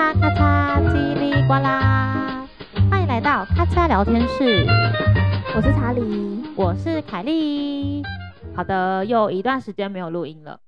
[0.00, 2.48] 嚓咔嚓，叽里呱啦，
[2.90, 4.64] 欢迎来到咔嚓聊天室。
[5.54, 8.02] 我是查理，我是凯莉。
[8.56, 10.58] 好的，又一段时间没有录音了。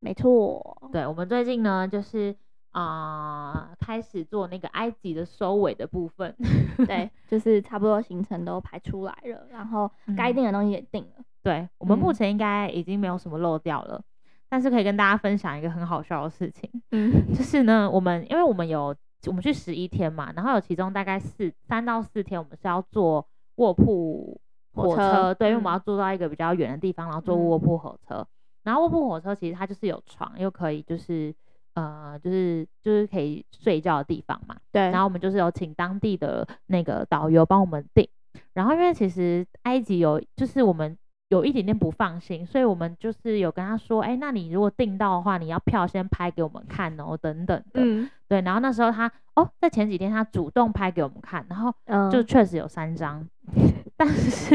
[0.00, 2.36] 没错，对，我们最近呢，就是
[2.72, 6.36] 啊、呃，开始做那个埃及的收尾的部分。
[6.86, 11.12] 对，就是差不多行程都排出来了，然后该定的东西也定了。
[11.18, 14.02] 嗯、对，我们目前应该已经没有什么漏掉了。
[14.48, 18.94] 但是可以跟大家分享一个很好笑的事情，嗯，就是呢，我们因为我们有
[19.26, 24.40] 我们去十一天嘛，然后有其中大概四三到四天，我们是要坐卧铺
[24.74, 28.16] 火车，对，因为我们要坐到一个比较远的地方，然后坐卧铺火车。
[28.16, 28.26] 嗯、
[28.64, 31.34] 然后卧铺火车其实它就是有床，又可以就是
[31.74, 34.56] 呃，就是就是可以睡觉的地方嘛。
[34.70, 34.82] 对。
[34.90, 38.08] 然后我们就是有请当地的那个导游帮我们订。
[38.52, 40.96] 然后因为其实埃及有就是我们。
[41.34, 47.80] 有一点点不放心，所以我们就是有跟他说，哎、欸，那你如果订到的话，你要票先拍给我们看哦，等等的。
[47.82, 48.40] 嗯，对。
[48.42, 51.74] 然后那时候他，哦，在前几天他主动拍给我们看，然后
[52.08, 53.20] 就确实有三张，
[53.56, 54.54] 嗯、 但是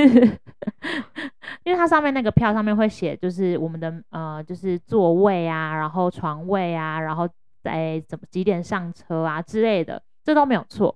[1.63, 7.27] 因为它上面那个票上面会写，就是我们的呃，就是座位啊，然后床位啊，然后
[7.61, 10.95] 在怎么几点上车啊之类的，这都没有错。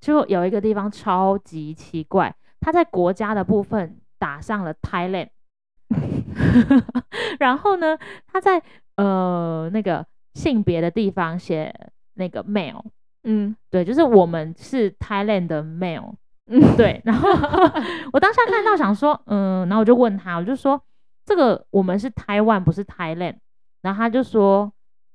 [0.00, 3.96] 就有一个地方超级奇怪，它在国家的部分。
[4.20, 5.30] 打上了 Thailand，
[7.40, 8.62] 然后呢，他在
[8.96, 11.74] 呃那个性别的地方写
[12.14, 12.84] 那个 male，
[13.24, 16.12] 嗯，对，就是我们是 Thailand 的 male，
[16.46, 17.30] 嗯，对，然后
[18.12, 20.80] 我当下看到想说，嗯，然后我就问他，我就说
[21.24, 23.36] 这个我们是台湾不是 Thailand，
[23.80, 24.70] 然后他就说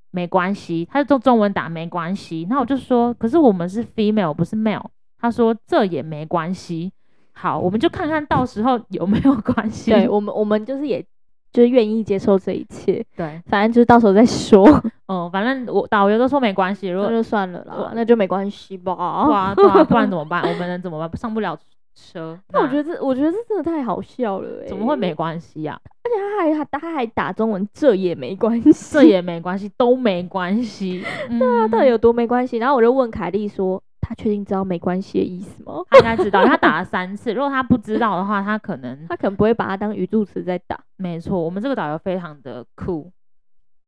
[0.09, 4.87] 没关系，他就用中文打没关系，然后我就说可是我们是 female 不是 male，
[5.19, 6.91] 他说这也没关系。
[7.37, 9.91] 好，我们就看看到时候有没有关系。
[9.91, 11.05] 对我们，我们就是也
[11.51, 13.05] 就是愿意接受这一切。
[13.15, 14.65] 对，反正就是到时候再说。
[15.07, 18.95] 嗯，反正我导游都说没关系，如果那就算了啦，那就没关系吧。
[18.95, 20.41] 对啊，对啊，不然怎么办？
[20.41, 21.17] 我们能怎么办？
[21.17, 21.57] 上不了
[21.93, 22.39] 车。
[22.53, 24.67] 那我觉得这，我觉得这真的太好笑了欸。
[24.67, 25.77] 怎么会没关系呀？
[26.03, 31.03] 而且他还他他还打中文，这也没关系，这也没关系，都没关系。
[31.37, 32.57] 对啊，到底有多没关系？
[32.57, 33.83] 然后我就问凯莉说。
[34.07, 35.83] 他确定知道没关系的意思吗？
[35.89, 37.33] 他应该知道，因为他打了三次。
[37.33, 40.79] 如果他不知道的话，他可能他可能不会把它当语助词在打。
[40.95, 43.11] 没错，我们这个导游非常的酷。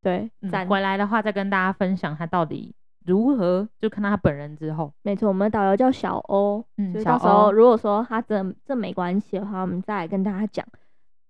[0.02, 2.74] 对，嗯，回来的话再跟大家分享他到底
[3.06, 4.92] 如何，就看到他本人之后。
[5.04, 6.64] 没错，我们的导游叫小欧。
[6.78, 10.66] 嗯，到时候如果说他真这没关系的话，我们再来跟大家讲。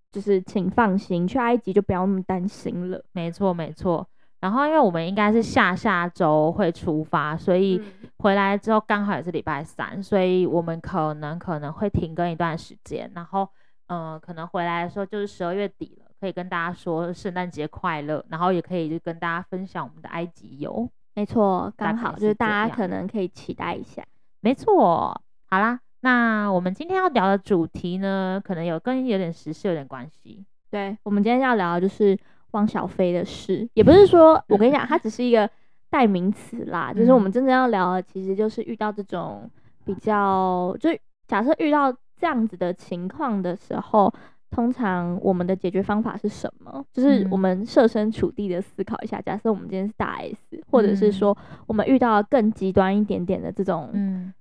[0.09, 3.03] 就是请放心，去埃及就不要那么担心了。
[3.11, 4.07] 没错，没错。
[4.39, 7.81] 然后，因为我们应该是下下周会出发，所以
[8.17, 13.11] 回来之后刚好也是礼拜三，所以我们可能可能会停更一段时间。
[13.15, 13.49] 然后，
[13.87, 20.87] 嗯、呃，可能回来的时候就是十二月底了，可以跟大家说圣诞节快乐，然后也可以就跟大家分享我们的埃及游。
[21.15, 24.05] 没错，刚好就是大家可能可以期待一下。
[24.41, 30.45] 没错，好啦，那我们今天要聊的主题呢，可能有跟有点时事有点关系。
[30.69, 32.15] 对，我们今天要聊的就是。
[32.57, 35.47] 汪小菲的事，也不是说我跟你讲，它只是一个
[35.91, 36.91] 代名词啦。
[36.91, 39.47] 就是我们真正要聊的，其实就是遇到这种
[39.85, 40.89] 比较，就
[41.27, 44.11] 假设遇到这样子的情况的时候，
[44.49, 46.83] 通常我们的解决方法是什么？
[46.91, 50.35] 就是我们设身处地的思考一下，假设我们今天是大 S，
[50.71, 51.37] 或者是说
[51.67, 54.33] 我们遇到更极端一点点的这种，嗯。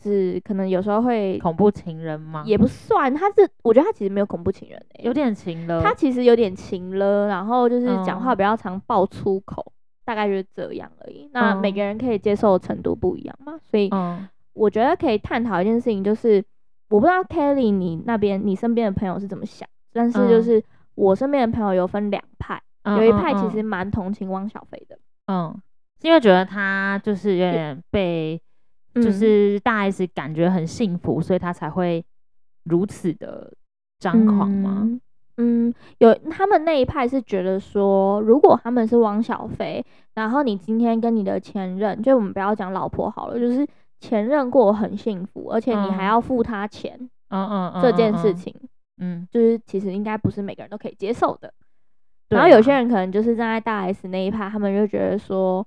[0.00, 2.42] 是可能有时候会恐怖情人吗？
[2.46, 5.82] 也不算，他是我觉得他其实没有恐怖情人、欸、有点情了。
[5.82, 9.72] 他其实有点情了，然后就是讲话比较常爆粗口，嗯、
[10.04, 11.28] 大概就是这样而已。
[11.32, 13.90] 那每个人可以接受的程度不一样嘛，所以
[14.52, 16.44] 我觉得可以探讨一件事情，就是
[16.88, 20.62] 我不知道 Kelly 你那边你身边的朋友是怎么想，但是就是
[20.94, 25.54] 我身边的朋友有分两派，嗯、有一派其实蛮同情汪小菲的，嗯，
[26.02, 28.40] 因为觉得他就是有点被。
[29.02, 32.04] 就是大 S 感觉很幸福，嗯、所以他才会
[32.64, 33.52] 如此的
[33.98, 34.82] 张狂吗？
[34.82, 35.00] 嗯，
[35.68, 39.84] 嗯，有他们那一派是觉得说，如果他们是汪小菲，
[40.14, 43.66] 然后你今天跟你的前任，就我们不要讲老婆好了，就是
[44.00, 46.98] 前任过很幸福，而且你还要付他钱，
[47.28, 48.54] 嗯嗯嗯，这件事情，
[48.98, 51.48] 嗯，就是其实应该不是每个人都可以接受的。
[52.28, 55.66] 嗯、然后有些人可能就是站在大 S 那一派，他们就觉得说。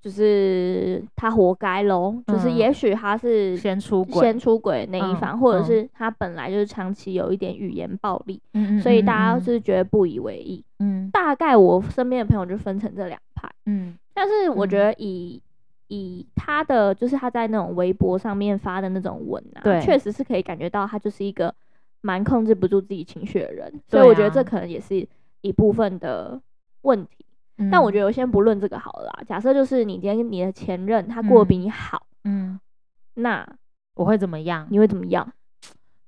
[0.00, 10.64] 就是他活该喽，就是也许他是先出轨先出轨那一方，或者是他本来就是长期有一点语言暴力，嗯所以大家是觉得不以为意。
[10.78, 13.50] 嗯，大概我身边的朋友就分成这两派。
[13.66, 15.42] 嗯，但是我觉得以
[15.88, 21.52] 以他的就是他在那种微博上面发的那种文啊，对，确实是可以感觉到他就是一个
[22.02, 25.04] 蛮控制不住自己情绪的人，所以我觉得这可能也是
[25.40, 26.40] 一部分的
[26.82, 27.24] 问题。
[27.58, 29.22] 嗯、但我觉得我先不论这个好了啦。
[29.26, 32.58] 假设就是你今天你的前任他过得比你好，嗯，
[33.14, 33.46] 那
[33.94, 34.66] 我会怎么样？
[34.70, 35.30] 你会怎么样？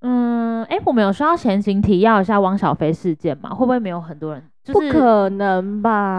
[0.02, 3.50] 嗯，哎、欸，我们有需要前情提要一下汪小菲事件吗？
[3.50, 4.42] 会不会没有很多人？
[4.62, 6.18] 就是、不可能吧？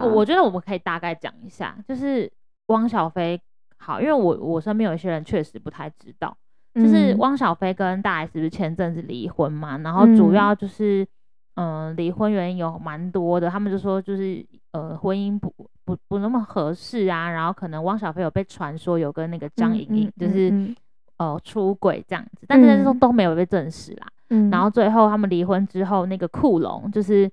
[0.00, 2.30] 可是我觉得我们可以大概讲一下，就是
[2.66, 3.40] 汪小菲
[3.76, 6.36] 好，因为我我身边有一些人确实不太知道，
[6.74, 11.06] 就是汪小菲跟大 S 不是前阵子离婚嘛，然后主要就是
[11.54, 15.52] 嗯离、呃、婚原因有蛮多的，他们就说就是呃婚姻不
[15.84, 20.76] 不不那么合适啊，然后可能汪小菲有被传说有跟那个张颖颖就是、嗯嗯嗯、
[21.18, 24.06] 呃出轨这样子，但是那都没有被证实啦。
[24.30, 27.30] 嗯，然后最后他们离婚之后，那个库龙就是。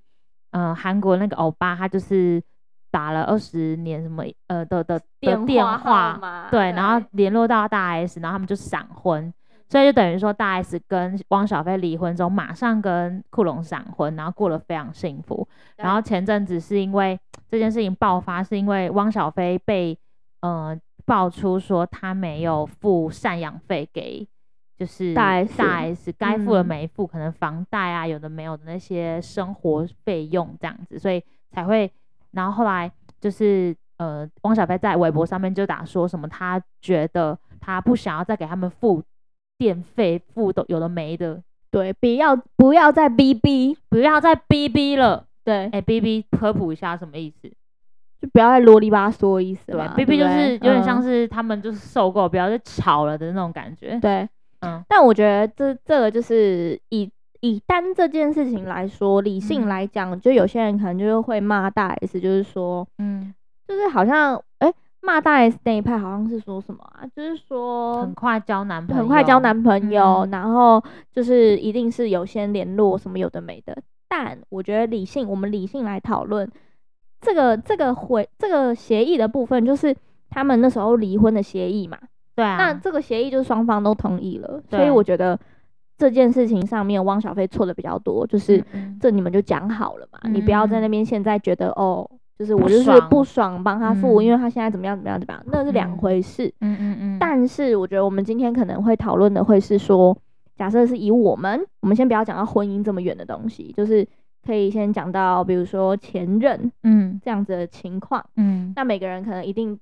[0.51, 2.41] 呃，韩国那个欧巴，他就是
[2.89, 5.37] 打了二十年什么呃的的的电
[5.77, 9.33] 话，对，然后联络到大 S，然后他们就闪婚，
[9.67, 15.45] 所以就等于说大 S 跟汪小菲离婚之后，马上跟库龙闪婚，然后过得非常幸福。
[15.75, 17.19] 然后前阵子是因为
[17.55, 19.97] 这件事情爆发，是因为汪小菲被
[20.41, 24.27] 呃爆出说他没有付赡养费给。
[24.77, 31.89] 就是大 S 大 S 该付的没付，可能房贷啊，有的没有的那些生活费用这样子，所以才会。
[32.31, 32.91] 然后后来
[33.21, 39.01] 就是呃，汪小菲在微博上面就打说什么，他觉得他不想要再给他们付
[39.57, 41.41] 电费，付都有的没的。
[41.71, 45.25] 对，不要不要再逼逼，不要再逼逼了。
[45.45, 47.49] 对，哎，，B B 科普一下什么意思？
[48.19, 53.97] 就不要再啰里吧嗦意思对，B B 就是有点像是他们就是受够，不要再吵了的那种感觉。
[54.01, 54.27] 对。
[54.61, 57.11] 嗯，但我觉得这这个就是以
[57.41, 63.35] 以单这件事情来说，理性来讲，嗯、就有些人可能就是会骂大 S，就是说，嗯，
[63.67, 70.81] 就是好像哎骂大 S 那一派好像是说什么啊，就是说很快交男朋友，很快交男朋友，嗯、然后
[71.11, 73.77] 就是一定是有先联络什么有的没的。
[74.07, 76.49] 但我觉得理性，我们理性来讨论
[77.21, 79.95] 这个这个回这个协议的部分，就是
[80.29, 81.97] 他们那时候离婚的协议嘛。
[82.35, 85.39] 对啊，那这个协议就是双方都同意了，所以我觉得
[85.97, 88.61] 这件事情上面汪小菲错的比较多，就是
[88.99, 92.05] 这你们就讲好了嘛，嗯、你不要在那边现在觉得哦，
[92.37, 96.53] 就是我就是不爽帮他付，因为他现在怎么样怎么样怎么样，那是两回事。
[96.59, 97.17] 嗯嗯嗯。
[97.17, 100.15] 但是我觉得我们今天可能会讨论的会是说，
[100.55, 104.07] 假设是以我们，我们先不要讲到婚姻这么远的东西，就是
[104.45, 109.79] 可以先讲到比如说前任，嗯，这样子的情况，嗯，那每个人可能一定。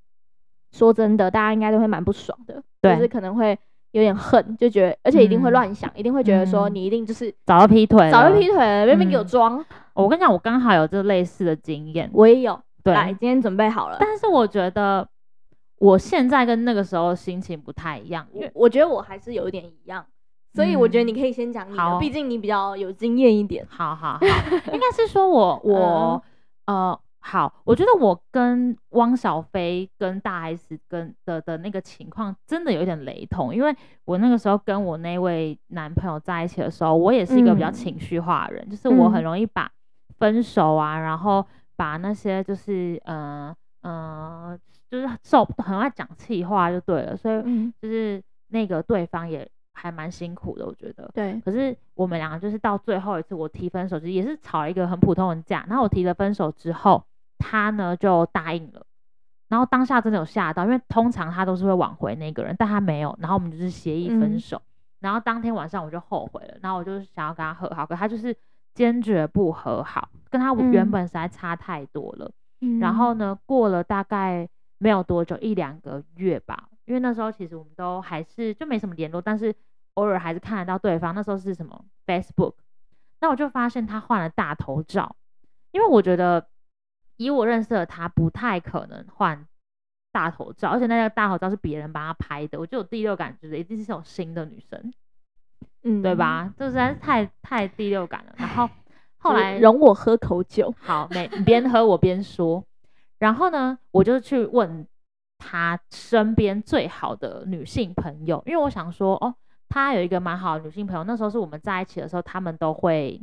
[0.76, 3.56] 说真的，大家应该都会蛮不爽的，对就是可能会
[3.92, 9.66] 有点恨，就觉得，而且一定会乱想，嗯、一定会觉得说你一定就是早就劈腿，早就劈腿了，别别给我装、嗯。
[9.94, 12.60] 我跟你讲，我刚好有这类似的经验，我也有。
[12.84, 13.98] 对，来，今天准备好了。
[14.00, 15.08] 但是我觉得
[15.78, 20.04] 我现在跟那个时候心情不太一样，我我觉得我还是有一点一样，
[20.54, 23.66] 所以我觉得你可以先讲你的，毕、嗯、竟你比较有经验一点。
[23.70, 24.20] 好好好，
[24.74, 26.24] 应该是说我我、
[26.66, 27.00] 嗯、呃。
[27.26, 33.74] 好，我觉得我跟汪小菲跟大 S 跟的的那个情况真的有点雷同，因为
[34.04, 39.72] 我那个时候跟我那位男朋友在一起的时候，我也是一个比较情绪化的人，嗯、就是我很容易把
[40.20, 41.48] 分手啊，然后
[41.78, 44.60] 把那些就是嗯嗯、呃，
[44.92, 47.42] 就是受很爱讲气话就对了，所以
[47.82, 51.10] 就是那个对方也还蛮辛苦的，我觉得。
[51.14, 51.40] 对。
[51.44, 57.04] 可是我们两个就是到最后一次我提分手，就也是吵了一个很普通的架，然后我提了分手之后。
[57.46, 58.86] 他呢就答应了，
[59.50, 64.64] 然后当下真的有吓到，因为通常他都是会挽回那个人，但他没有，然后我们就是协议分手，嗯、
[65.02, 68.34] 然后当天晚上我就后悔了，然后我就想要跟他和好，可他就是
[68.74, 72.32] 坚决不和好，跟他原本实在差太多了。
[72.62, 74.48] 嗯、然后呢，过了大概
[74.78, 79.54] 没有多久，一两个月吧，因为那时候其实我们都还是就没什么联络，但是
[79.96, 81.14] 偶尔还是看得到对方。
[81.16, 82.56] 那时候是什么 Facebook，
[83.20, 85.16] 那我就发现他换了大头照，
[85.72, 86.48] 因为我觉得。
[87.18, 89.48] 以我认识的他，不太可能换
[90.12, 94.94] 大头照，而且那个大头照是别人帮他拍的，我就有第六感觉得一定是这种新的女生，
[95.84, 96.52] 嗯，对吧？
[96.58, 98.34] 这实在是太太第六感了。
[98.36, 98.68] 然后
[99.20, 102.66] 后来容我喝口酒，好，没，你边喝我边说。
[103.20, 104.86] 然后呢，我就去问
[105.38, 109.36] 他身边最好的女性朋友，因为我想说，哦，
[109.74, 113.20] 他有一个蛮好的女性朋友，那时候是我们在一起的时候，他们都会。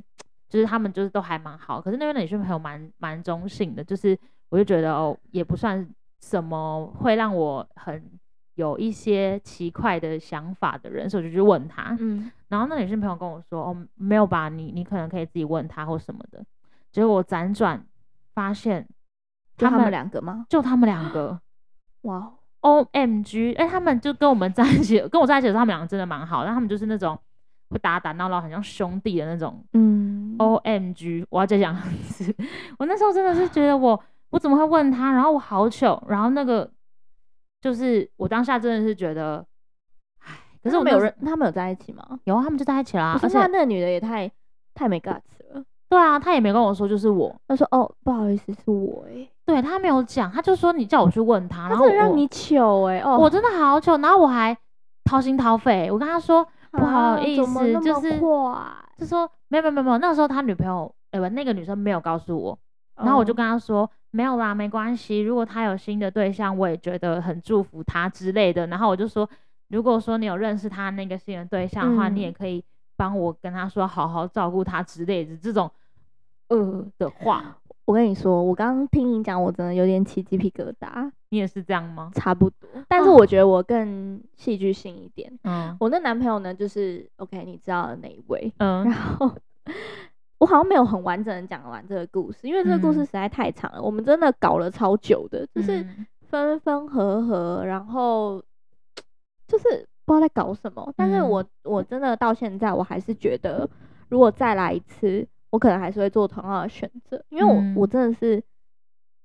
[0.49, 5.89] 就是他们就是都还蛮好，可是那边的女性朋友蛮蛮中性的，就是我就觉得哦，也不算
[6.21, 8.03] 什么会让我很
[8.57, 16.45] 有一些奇怪的想法的人，所以我就去问他，嗯，然后那女性朋友跟我说，哦，没有吧，你你可能可以自己问他或什么的，
[16.91, 17.87] 结果我辗转
[18.35, 18.85] 发现，
[19.57, 20.47] 他们两个吗？
[20.49, 21.41] 就他们两个，
[22.01, 27.19] 哇，OMG，哎，他们就跟我们在一起，跟我在一起的时候，他们两个真的蛮好，但他们就是那种。
[27.73, 29.65] 会打打闹闹，很像兄弟的那种。
[29.75, 32.35] 嗯，O M G，我要再讲一次。
[32.81, 35.13] 我那时候真的是觉得我我怎么会问他？
[35.13, 36.69] 然后我好糗，然后那个
[37.61, 39.47] 就是我当下真的是觉得，
[40.25, 42.05] 唉，可是我没有认，他们有在一起吗？
[42.25, 43.17] 有啊，他们就在一起啦。
[43.23, 44.29] 而且那个女的也太
[44.75, 45.21] 太没 guts
[45.55, 45.63] 了。
[45.89, 47.41] 对啊，他也没跟我说，就是我。
[47.47, 49.31] 他说哦，不好意思，是我哎、欸。
[49.51, 54.57] 对，他没有讲，他就说你叫我去问他，然后让你糗哎、欸，哦，我真的好糗，然后我还
[55.05, 58.21] 掏心掏肺，我跟他说、啊、不好意思，就是
[58.97, 62.59] 就说没有没有没有，那个时候他女朋友哎不，那个女生没有告诉我，
[62.97, 68.69] 然后我就跟他说、哦、没有啦，没关系，如果他有新的对象，我也觉得很祝福他之类的。
[68.69, 69.29] 然后我就说，
[69.69, 72.65] 如果说你有认识他那个新的对象的话，嗯、你也可以
[72.97, 75.71] 帮我跟他说，好好照顾他之类的这种。
[76.49, 81.11] 呃的话，我跟你说，我刚刚听你讲，我真的有点起鸡皮疙瘩。
[81.31, 82.11] 你也是这样吗？
[82.15, 85.33] 差不多，但是我觉得我更戏剧性一点。
[85.45, 88.53] 嗯，我那男朋友呢，就是 OK，你知道的那一位。
[88.59, 89.33] 嗯，然后
[90.39, 93.79] 我好像没有很完整的讲完这个故事，因为这个故事实在太长了。
[93.79, 95.85] 嗯、我们真的搞了超久的，就是
[96.29, 98.43] 分分合合，然后
[99.49, 100.93] 就是不知道在搞什么。
[100.97, 103.69] 但是我我真的到现在，我还是觉得，
[104.09, 105.27] 如果再来一次。
[105.51, 108.43] 我可能还是会做同样的选择，因为我、嗯、我真的是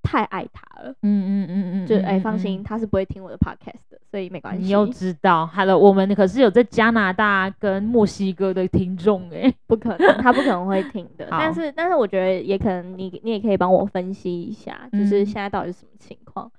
[0.01, 0.91] 太爱他了。
[1.01, 4.63] 嗯嗯嗯嗯，就哎、欸，放心，他是不会听我的 podcast 的，所以没关系。
[4.63, 11.27] 你又知道，Hello，我们可是有在加拿大跟墨西哥的听众哎，不可能，他不可能会听的。
[11.31, 16.45] 但是但是我觉得也可能你你也可以帮我分析一下，就是现在到底是什么情况。
[16.45, 16.51] 嗯、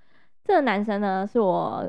[0.45, 1.89] 这个男生呢，是我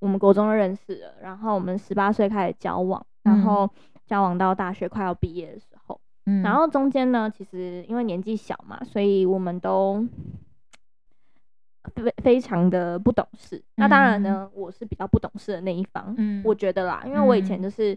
[0.00, 3.68] 我们国中认识的，然后我们十八岁开始交往，然后
[4.06, 5.71] 交往到大学快要毕业的时候。
[6.24, 10.06] 嗯，然后中间呢，其实因为年纪小嘛，所以我们都
[11.96, 13.56] 非非常的不懂事。
[13.56, 17.92] 嗯、那当然呢，我是比较不懂事的那一方，嗯，我觉得啦，因为我以前就是、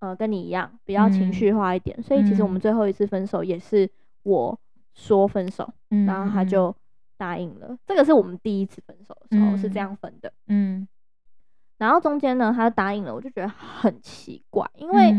[0.00, 3.88] 嗯、呃跟你一样比较情绪化一点，嗯、所以其实我们最后一次分手也是
[4.24, 4.58] 我
[4.92, 6.74] 说分手，嗯、然后他就
[7.16, 7.78] 答应了。
[7.86, 10.88] 这个是我们第一次分手的时候、嗯、是这样分的，嗯。
[11.78, 15.14] 然后中间呢，他就答应了，我就觉得很奇怪，因为。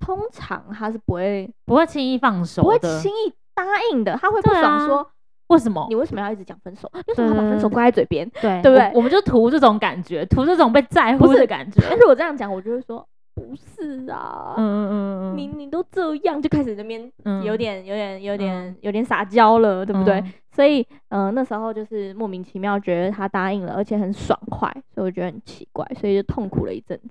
[0.00, 4.16] 嗯通常他是不会不会轻易放手，不会轻易答应的。
[4.16, 5.06] 他会不爽说
[5.48, 5.84] ：“为什么？
[5.90, 6.90] 你为什么要一直讲分手？
[7.08, 8.26] 为什么要把分手挂在嘴边？
[8.40, 8.90] 对，对不对？
[8.94, 11.82] 我们就图这种感觉，图这种被在乎的感觉。
[11.90, 14.90] 但是我这样讲，我就会说不是啊，嗯嗯
[15.34, 17.12] 嗯，你你都这样，就开始那边
[17.44, 20.22] 有点有点有点有点撒娇了，对不对？
[20.52, 27.10] 所以，嗯，那时候就是莫名其妙觉得他答应了，而且很爽快，所以我觉得很奇怪，所以就痛苦了一阵子。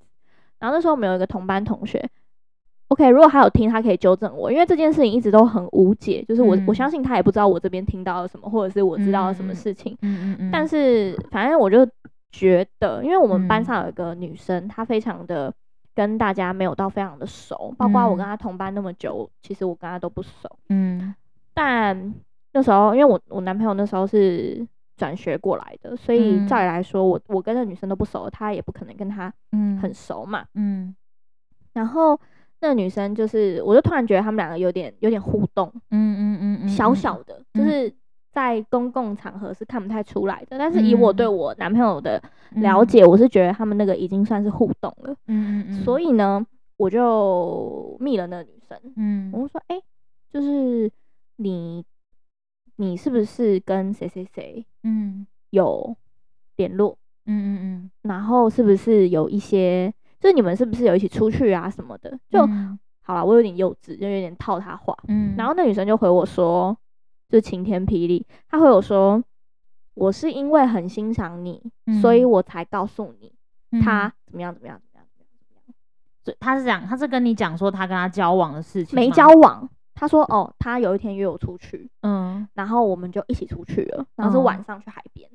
[0.59, 2.09] 然后那时候我们有一个同班同学。
[2.89, 9.97] OK，如果他有听，他可以纠正我，因为这件事情一直都很无解，就是我、嗯、我相信他也不知道我这边听到了什么，或者是我知道了什么事情。
[10.01, 10.51] 嗯嗯嗯。
[10.51, 11.85] 但是反正我就
[12.31, 15.53] 觉得，因为我们班上有一个女生，嗯、她非常的
[15.93, 20.49] 跟大家没有到非常的熟，包括我跟她同班那么久，其实我跟她都不熟。
[20.69, 21.13] 嗯。
[21.53, 22.13] 但
[22.53, 24.65] 那时候，因为我我男朋友那时候是
[24.95, 29.33] 转学过来的，所以照理来说，我我跟那女生都不熟，她也不可能跟她
[29.81, 30.45] 很熟嘛。
[30.53, 30.95] 嗯。
[31.73, 32.17] 然后。
[32.59, 37.93] 那个女生就是，我就突然觉得他们两个有点有点互动，嗯嗯嗯嗯，小小的，就是
[38.31, 42.21] 在公共场合是看不太出来的，但是以我对我男朋友的
[42.55, 42.83] 了。
[42.83, 46.43] 解，我是觉得他们那个已经算是互动了，嗯嗯，所以呢，
[46.77, 49.79] 我就密了那个女生，嗯，我就说，哎，
[50.31, 50.91] 就是
[51.35, 51.85] 你，
[52.77, 55.95] 你是不是跟谁谁谁，嗯，有
[56.55, 59.93] 联络，嗯嗯嗯，然后是不是有一些。
[60.19, 62.17] 就你们是不是有一起出去啊什么的？
[62.29, 64.97] 就、嗯、好了，我有点幼稚，就有点套他话。
[65.07, 66.75] 嗯，然后那女生就回我说，
[67.29, 69.23] 就晴天霹雳，她回我说，
[69.93, 73.31] 我是因为很欣赏你，嗯、所以我才告诉你
[73.81, 75.75] 他怎么样怎么样怎么样怎么样怎么样。
[76.23, 79.69] 所以他是讲，他是跟你讲说他跟他交往的事情，没交往。
[79.93, 85.27] 他说哦，他有一天约我出去，嗯，然后我们就一起出去了，然后是晚上去海边。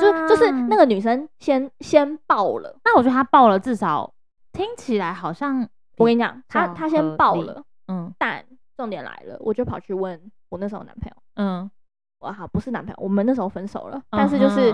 [0.00, 4.12] 就就是那个女生先先爆了，那我觉得她爆了，至少
[4.52, 5.66] 听起来好像
[5.98, 8.44] 我跟你讲，她她先爆了，嗯，但
[8.76, 11.70] 重点来了，我就跑去问我那时候男朋友，嗯，
[12.20, 14.70] 我好不是男朋友，我们那时候分手了，但是就是，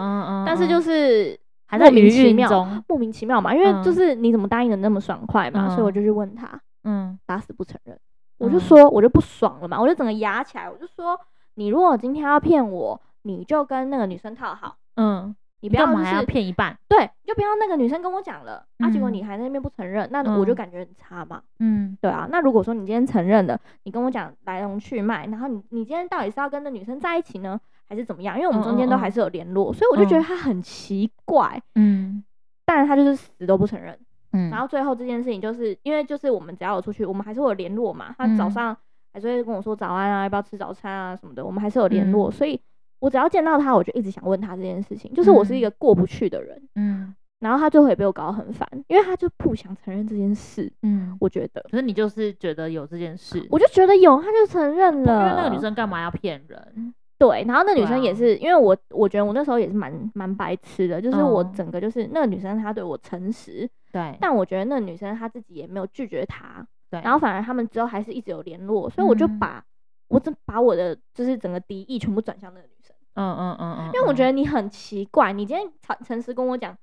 [0.47, 7.99] 但是就是还在莫名其妙，莫名其妙嘛，因为就是你怎么答应的那么爽快嘛，所以我就去问他，嗯，打死不承认，
[8.39, 11.19] 我就说我就不爽了嘛，我就整个压起来，我就说
[11.55, 13.01] 你如果今天要骗我。
[13.27, 28.37] 你就跟那个女生套好，嗯，你不要就是骗一半，对，就不要那个女生跟我讲了，啊，结果你还在那边不承认，那我就感觉很差嘛，嗯，对啊，那如果说你今天承认了，你跟我讲来龙去脉，然后你你今天到底是要跟那女生在一起呢，还是怎么样？
[28.37, 32.23] 因为我们中间都还是有联络，所以我就觉得他很奇怪，嗯，
[32.65, 33.99] 但是他就是死都不承认，
[34.35, 38.77] 嗯，然后最后这件事情就是因为就是我们只要有出去，我们还是会有联络嘛，他早上
[39.13, 42.61] 还是会跟我说早安啊，要不要吃早餐啊什么的，我们还是有联络，所以。
[42.99, 56.95] 我只要见到他，我就一直想问他这件事情，就是我是一个过不去的人，嗯，然后他最后也被我搞得很烦，因为他就不想承认这件事，嗯，我觉得，可是你就是觉得有这件事，我就觉得有，他就承认了，因为那个女生干嘛要骗人？
[57.19, 69.65] 对，然后那女生也是，啊、因为我我觉得我那时候也是蛮蛮白痴的，就是我整个就是、嗯、那个女生她对我诚实，对，但我觉得那个女生她自己也没有拒绝他，对，然后反而他们之后还是一直有联络，所以我就把、嗯、
[70.09, 72.76] 我整把我的就是整个敌意全部转向那个女生，
[73.17, 76.77] 嗯嗯嗯嗯，因为我觉得你很奇怪，你今天诚诚实跟我讲。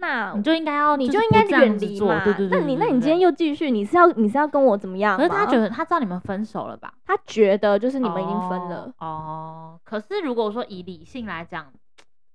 [0.00, 2.22] 那你就应该要，你就应该远离嘛。
[2.22, 2.56] 对对对。
[2.56, 5.16] 那你那你今天又继续，你是要你是要跟我怎么样？
[5.16, 6.94] 可是他觉得他知道你们分手了吧？
[7.04, 8.94] 他觉得就是你们已经分了。
[9.00, 9.06] 哦。
[9.06, 9.80] 哦。
[9.82, 11.66] 可是如果说以理性来讲，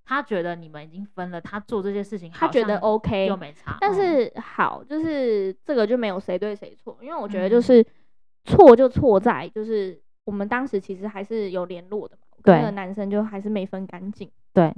[0.04, 3.78] 他觉得你们已经分了，他做这些事情，他觉得 OK 又没差。
[3.80, 7.82] 但是好，就是这个就没有谁对谁错，因为我觉得就是
[8.44, 12.23] 错就错在就是我们当时其实还是有联络的嘛。
[12.44, 12.56] 对。
[12.58, 14.30] 那个男生就还是没分干净。
[14.54, 14.74] 对。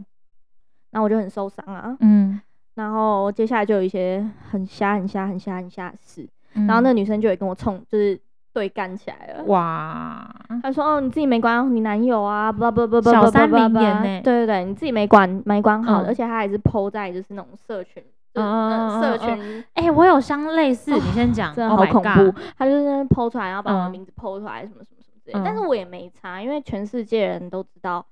[0.92, 1.98] 那我就很受伤啊。
[2.00, 2.40] 嗯。
[2.76, 8.20] 然后接下来就有一些很瞎、很瞎、很瞎、很瞎的事，嗯、然后那个女生就也跟我冲，就是
[8.52, 9.46] 对干起来了。
[9.46, 10.30] 哇！
[10.62, 14.22] 她说：“哦，你自己没管好你男友啊，不不不不不，小三名言呢？
[14.22, 18.04] 对对对，你自己没管没管好，嗯、而且她还是 po 在就是那种社群，
[18.34, 19.64] 嗯社群。
[19.76, 22.34] 哎、欸，我有相类似，哦、你先讲，真的好恐怖。
[22.58, 25.40] 她、oh、就是 po 出来，然后把我的名字 po 出来，什么什么什么之类。
[25.40, 28.06] 嗯、但是我也没差，因为全世界人都知道。”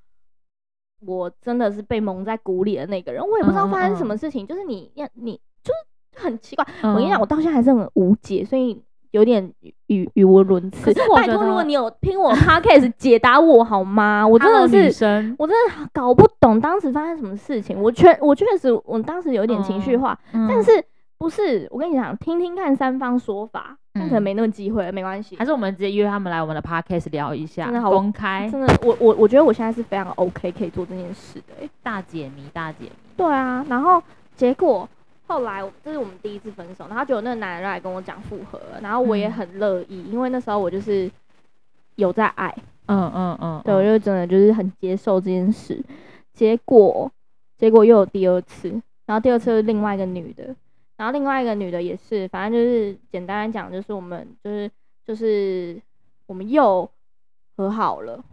[1.05, 6.65] 我真的是被蒙在鼓里的那个人，我也不知道发生什么事情，嗯嗯、就是你要你就是很奇怪。
[6.81, 9.53] 嗯、我跟你讲，我到现在还是很无解，所以有点
[9.87, 10.93] 语语无伦次。
[11.13, 14.25] 拜托，如果你有听我 podcast 解答我好吗？
[14.25, 17.77] 我真的是，我真的搞不懂当时发生什么事情。
[17.77, 20.71] 我确我确实，我当时有点情绪化，但是。
[21.23, 25.37] 不是，我跟你讲，听听看三方说法，但可能没那么机会，没关系。
[25.37, 28.49] 还是我们直接约他们来我们的 podcast 聊一下，真的好公开。
[28.51, 32.91] 真的，我我我觉得我现在是非常 OK 可以做这件事的，大解谜，大解谜。
[33.15, 34.03] 对啊，然后
[34.35, 34.85] 结果
[35.27, 41.09] 后来这是我们第一次分手，然后就有那个男人来跟我讲复合了，然后我也很乐意，因为那时候我就是
[41.95, 42.53] 有在爱，
[42.87, 45.81] 嗯嗯嗯，对，我就真的就是很接受这件事。
[46.33, 47.09] 结果
[47.57, 48.67] 结果又有第二次，
[49.05, 50.53] 然后第二次是另外一个女的。
[50.95, 54.69] 然后另外一个女的也是，反正就是简单来讲，就是我们就是
[55.03, 55.81] 就是
[56.27, 56.87] 我们又
[57.57, 58.23] 和好了，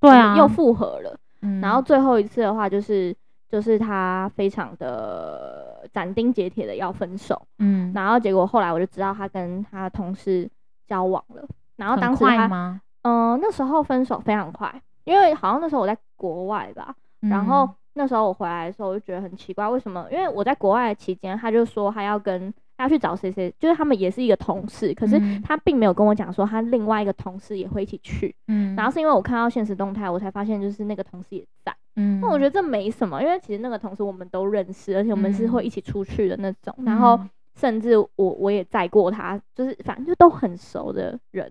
[0.00, 1.18] 对啊，又复合了。
[1.42, 3.14] 嗯，然后最后一次的话，就是
[3.48, 7.40] 就是他非常的斩钉截铁的要分手。
[7.58, 10.48] 嗯，然后结果后来我就知道他跟他同事
[10.86, 11.44] 交往了。
[11.76, 17.68] 然后当时他，嗯、呃，那时候分手非常快，因为好像那时候我在国外吧，嗯、然后。
[17.94, 20.06] 那时候我回来的时候，我就觉得很奇怪，为什么？
[20.10, 28.34] 因为我在国外的期间，他就说他要跟他要去找谁谁，就是他们也是一个同事，可是他并没有跟我讲说他另外一个同事也会一起去。
[28.48, 31.74] 嗯，然后是因为我看到现实动态，我才发现就是那个同事也在。
[31.96, 36.74] 嗯，那我觉得这没什么，因为其实那个同事我们都认识，而且我们是会一起出去的那种。
[36.78, 37.18] 嗯，然后
[37.54, 41.48] 甚至我我也载过他，就是反正就都很熟的人。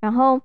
[0.00, 0.40] 然后。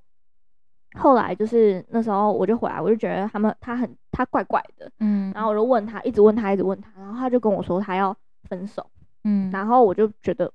[0.96, 8.86] 后来就是那时候我就回来，我就觉得他们他很他怪怪的，嗯，然后我就问他，一直问他，一直问他，然后他就跟我说他要分手，
[9.24, 10.52] 嗯，然后我就觉得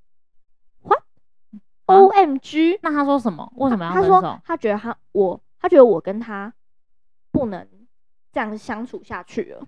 [0.83, 3.51] ，what，O M G，那他说什么？
[3.57, 4.11] 为什么要分手？
[4.11, 6.53] 他说他觉得他我他觉得我跟他
[7.33, 7.67] 不能
[8.31, 9.67] 这样相处下去了，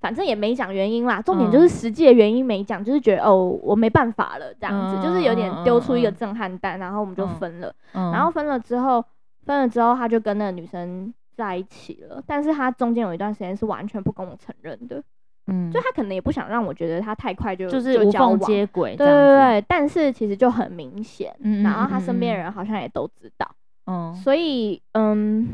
[0.00, 9.02] 反正也没讲原因啦，重点就是实际的原因没讲，就是觉得哦我没办法了这样子，就是有点丢出一个震撼弹，然后我们就分了，然后分了之后。
[9.44, 15.02] 分了之后，他就跟那个女生在一起了，但是他中间有一段时间是完全不跟我承认的，
[15.46, 23.50] 嗯，就他可能也不想让我觉得他太快就就是无缝接轨，对对对，但是其实就很明显，嗯，然后他身边人好像也都知道，
[23.86, 25.48] 嗯，所以嗯，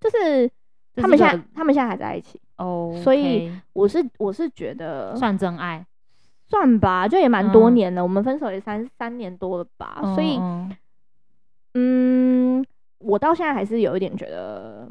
[0.00, 0.50] 就是
[0.96, 2.40] 他们现在他们现在还在一起。
[2.56, 5.84] 哦，所以我是我是觉得算真爱，
[6.46, 10.38] 算吧，就也蛮多年了，我们分手也三三年多了吧，所以
[11.74, 12.29] 嗯。
[13.10, 14.88] 我到现在还是有一点觉得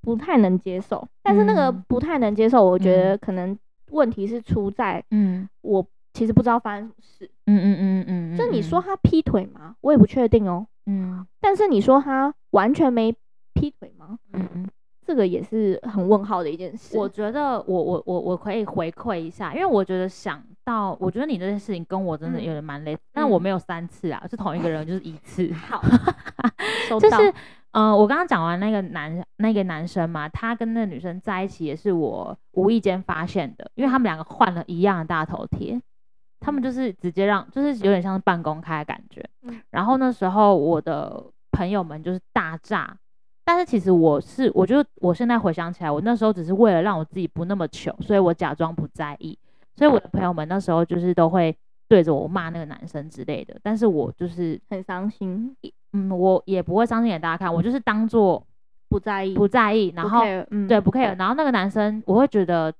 [0.00, 3.56] 不太能接受，但是那个不太能接受，我觉得可能
[3.90, 9.76] 问题是出在，嗯，我其实不知道发生什么事，嗯嗯嗯嗯，就你说他劈腿吗？
[9.82, 13.14] 我也不确定哦，嗯，但是你说他完全没
[13.52, 14.18] 劈腿吗？
[14.32, 14.66] 嗯嗯，
[15.04, 16.96] 这个也是很问号的一件事。
[16.96, 25.52] 我觉得我我我我可以回馈一下，因为我觉得想到，我觉得你这件事情跟我真的有点蛮类似，但我没有三次啊，是同一个人，就是一次。
[25.52, 25.82] 好。
[26.88, 27.34] 就是，嗯、
[27.72, 35.80] 呃，我刚刚讲完那个男那个男生嘛，他跟那个女生在一起也是我无意间发现的，因为他们两个换了一样的大头贴，
[36.40, 39.22] 他们就是直接让，就是有点像是半公开的感觉。
[39.70, 42.96] 然后那时候我的朋友们就是大炸
[43.44, 49.38] 但是其实我是，我就我现在回想起来，我那时候只是为了让我自己不那么糗，所以我假装不在意。
[49.74, 51.56] 所以我的朋友们那时候就是都会
[51.88, 55.56] 对着我骂那个男生之类的，但是我就是很伤心，
[55.92, 58.46] 嗯，我也不会伤心给大家看，我就是当做
[58.88, 62.72] 不在意，不在意，然后嗯、对不 care，然后那个男生我会觉得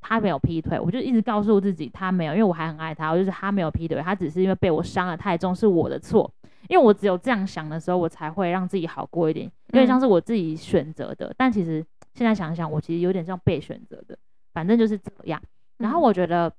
[0.00, 6.30] 他没有劈腿，我就一直告诉自己他没有，因为我还很爱他，我就是他没有劈腿，他只是因为被我伤得太重，是我的错，
[6.68, 14.16] 因为我只有这样想的时候，我才会让自己好过一点，因为像是我自己选择的，嗯、但其实现在想想，我其实有点像被选择的，
[14.52, 15.40] 反正就是这样。
[15.78, 16.52] 然后我觉得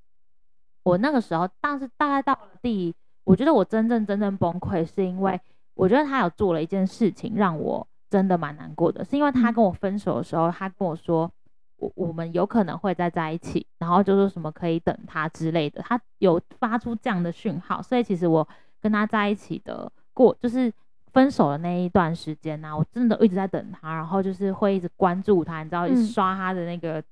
[0.83, 5.39] 我那个时候，但是大概到了第，我觉得我真正真正崩溃，是因为
[5.77, 11.31] 我觉得他有做了一件事情，让我真的蛮难过的，是因为他跟我分手的时候，他跟我说。
[11.79, 18.47] 我我们有可能会再在一起，然后就说什么可以等他之类的，他有发出这样的讯号，所以其实我
[18.81, 20.73] 跟他在一起的过，就是
[21.13, 27.03] 分手的那一段时间呢、啊，我真的一直在等他，然后就是会一直关注他，你知道，一直刷他的那个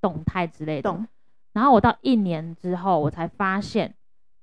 [0.00, 0.90] 动态之类的。
[0.90, 1.06] 嗯、
[1.52, 3.94] 然后我到一年之后，我才发现，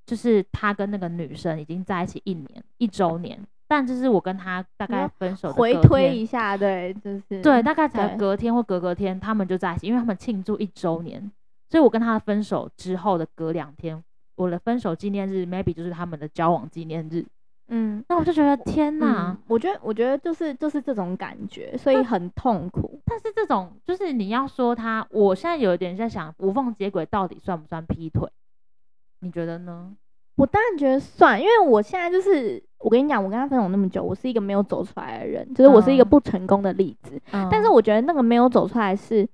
[0.06, 3.38] 就是他跟那个女生已经在一起一年一周年。
[3.68, 11.30] 但就是我跟他大概分手的，回推一下，对，就是对，大概才隔天或隔隔天，他们就在一起，因为他们庆祝一周年，
[11.68, 14.02] 所以我跟他分手之后的隔两天，
[14.36, 17.24] 我的分手纪念日，maybe 就是他们的交往纪念日。
[17.70, 22.98] 嗯，那我就觉得天哪，嗯、我觉得我觉得就是就是这种感觉，所以很痛苦。
[23.04, 28.26] 但是这种就是你要说他，我现在有一点在想，无缝接轨到底算不算劈腿？
[29.20, 29.94] 你觉得呢？
[30.36, 37.20] 我当然觉得算，因为我现在就是，我跟你讲，我跟他分手那么久，我是一个没有走出来的人，就是我是一个不成功的例子。
[37.32, 39.28] 嗯、但是我觉得那个没有走出来是，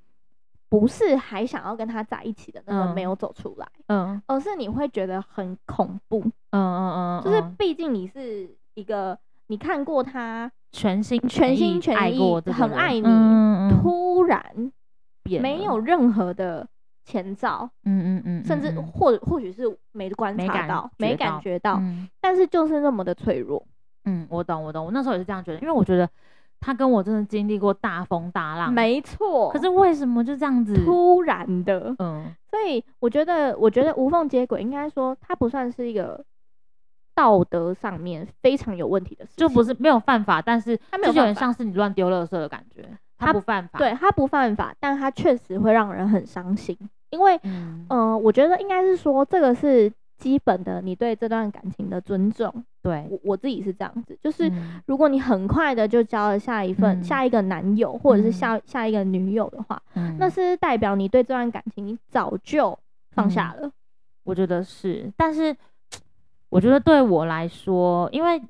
[0.68, 3.66] 不是还想要跟他在一起的那个没有走出来？
[3.88, 6.20] 嗯，而是你会觉得很恐怖。
[6.50, 14.72] 嗯嗯嗯，就是毕竟你是一个，你看过他全心全心全意很爱你，嗯嗯、突然
[15.24, 16.66] 没有任何的。
[17.04, 21.80] 前兆，嗯嗯嗯，甚至或或许是没观察到，没感觉到，
[22.20, 23.64] 但是就是那么的脆弱。
[24.06, 26.08] 嗯，我懂，我懂，我那时候也是这样觉得，因为我觉得
[26.60, 29.50] 他跟我真的经历过大风大浪，没错。
[29.50, 31.94] 可是为什么就这样子突然的？
[31.98, 36.24] 嗯，所以我觉得，我觉得无缝接轨应该说，他不算是一个
[37.14, 42.86] 道德上面非常有问题的事，就不是没有犯法，但是他没有，就有点像是你乱丢垃圾的感觉。
[43.16, 46.76] 他不犯法，对，他不犯法，但他确实会让人很伤心，
[47.10, 52.52] 因为，嗯、呃，我觉得应该是说，这个是基本的，你对这段感情的尊重。
[52.82, 54.50] 对，我我自己是这样子，就是
[54.86, 62.78] 如果你很快的就交了下一份、嗯、下一个男友，或者是下、嗯、下一个女友的话，嗯、那是代表你对这段感情你早就
[63.12, 63.68] 放下了。
[63.68, 63.72] 嗯、
[64.24, 65.56] 我觉得是，但是
[66.50, 68.42] 我觉得对我来说，因为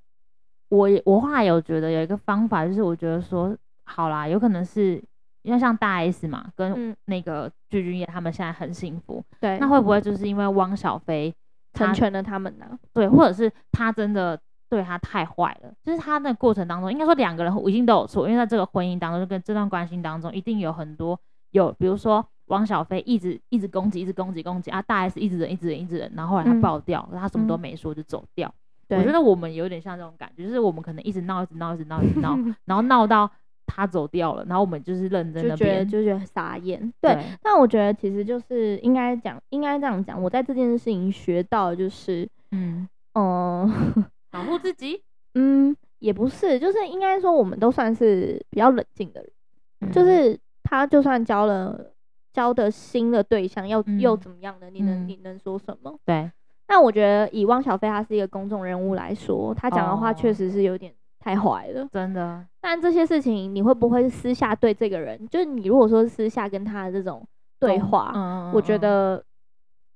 [0.71, 3.57] 我我后来有觉得有一个方法，就是我觉得说。
[3.85, 5.03] 好啦，有可能是
[5.43, 9.23] 因为像大 S 嘛，跟那个具俊曄他们现在很幸福。
[9.41, 11.33] 对，那会不会就是因为汪小菲
[11.75, 12.79] 成全了他们呢？
[12.93, 15.73] 对，或者是他真的对他太坏了？
[15.83, 21.19] 就是他那个过程当中，应该说两个人一定都有错，因为在这个婚姻当中，就跟这段关系当中，一定有很多
[21.51, 28.53] 有，比如说汪小菲一直一直攻击，一直攻击攻击啊，大 S 一直忍，一直忍，一直忍，然后后来他爆掉，嗯、他什么都没说就走掉。
[28.89, 33.31] 对，我觉得我们有点像这种感觉，就是我们可能一直闹，一直闹，一直闹，一直闹， 然后闹到。
[33.67, 36.81] 他走掉了，然后我们就是认真的，就觉得就觉得傻眼。
[37.01, 40.23] 对，对，但我觉得其实就是应该讲，应该这样讲。
[40.23, 43.71] 我在这件事情学到的就是，嗯嗯，
[44.31, 45.03] 保护自己，
[45.35, 49.31] 嗯，也不是，就是应该说我们都算是比较冷静的人。
[49.81, 51.93] 嗯、就是他就算交了
[52.33, 54.69] 交的新的对象，又、嗯、又怎么样呢？
[54.71, 55.99] 你能、嗯、你能说什么？
[56.05, 56.31] 对。
[56.67, 60.93] 那我觉得以汪小菲他是一个公众人物来说，他讲的话确实是有点。
[61.25, 62.45] 太坏了，真的。
[62.61, 65.27] 但这些事情，你会不会私下对这个人？
[65.29, 67.27] 就是你如果说私下跟他的这种
[67.59, 69.25] 对话，嗯、我觉得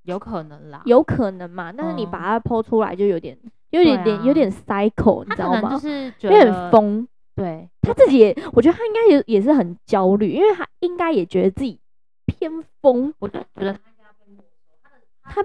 [0.05, 1.71] 有可能啦，有可能嘛。
[1.71, 5.69] 但是你把它抛出来，就有点，嗯、有点点，有点 cycle，你知道吗？
[5.73, 7.07] 就是有点疯。
[7.37, 11.79] 对，他自己也，我觉得他应该也也是很焦虑，因为他应该也觉得自己
[12.25, 13.12] 偏疯。
[13.19, 13.73] 我就觉得。
[13.75, 13.79] 他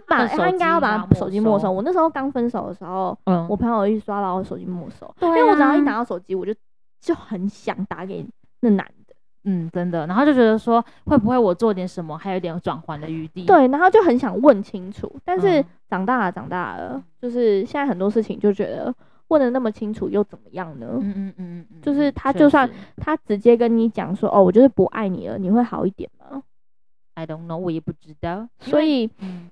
[0.07, 1.71] 把他应该要把手机没收。
[1.71, 6.53] 我那时候刚分手的时候，嗯，我朋友一刷到我手机没收，因为我只要一拿到手机，我就
[6.99, 8.25] 就很想打给
[8.61, 18.93] 那男的，嗯，真的，然后就觉得说会不会我做点什么，还有点转圜的余地，对，然后就很想问清楚，但是长大了，长大了，就是现在很多事情就觉得
[19.27, 20.87] 问的那么清楚又怎么样呢？
[21.01, 26.41] 嗯嗯嗯嗯，就是他就算他直接跟你讲说，哦，我就是不爱你了，你会好一点吗
[27.15, 29.49] ？I don't know，我也不知道，所以嗯。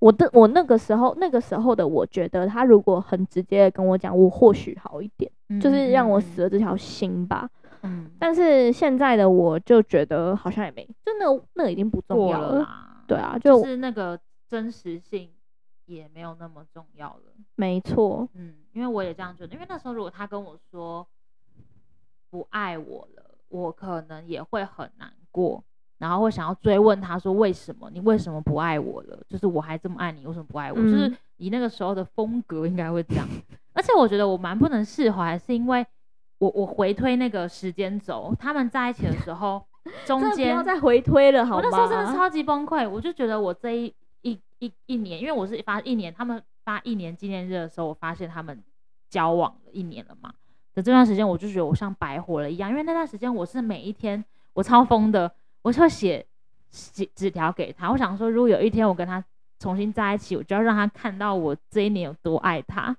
[0.00, 7.48] 我的我那个时候那个时候的我觉得他如果很直接的跟我讲，我或许好一点，嗯、就是让我死了这条心吧。
[7.82, 12.60] 嗯、嗯，但是现在的我就觉得好像也没，就那那已经不重要了。
[12.60, 15.30] 啦对啊，就，就是那个真实性
[15.86, 17.32] 也没有那么重要了。
[17.56, 21.06] 没错，嗯，因为我也这样觉得，因为那时候如果他跟我说
[22.30, 25.64] 不爱我了，我可能也会很难过。
[26.00, 29.18] 然后会想要追问他说：“为什么你为什么不爱我了？
[29.28, 33.28] 就是我还这么爱你，为什么不爱我？”嗯、就是以那个时候的风格应该会这样。
[33.74, 35.86] 而且我觉得我蛮不能释怀，是因为
[36.38, 39.62] 我我回推那个时间轴，他们在一起的时候，
[40.06, 41.62] 中间不要再回推了，好吗？
[41.62, 48.58] 我那时候真的超级崩溃，我就觉得我这一一一一年，因为我是发一年，他们发一年纪念日的时候，我发现他们
[49.10, 50.32] 交往了一年了嘛。
[50.74, 55.30] 的这段时间，我就觉得我像白活了一样，因为那段时间我是每一天我超疯的。
[55.62, 56.24] 我就写
[56.70, 59.22] 写纸条给他，我想说，如果有一天我跟他
[59.58, 62.96] 重新在一起，我就要让他看到我这一年有多爱他，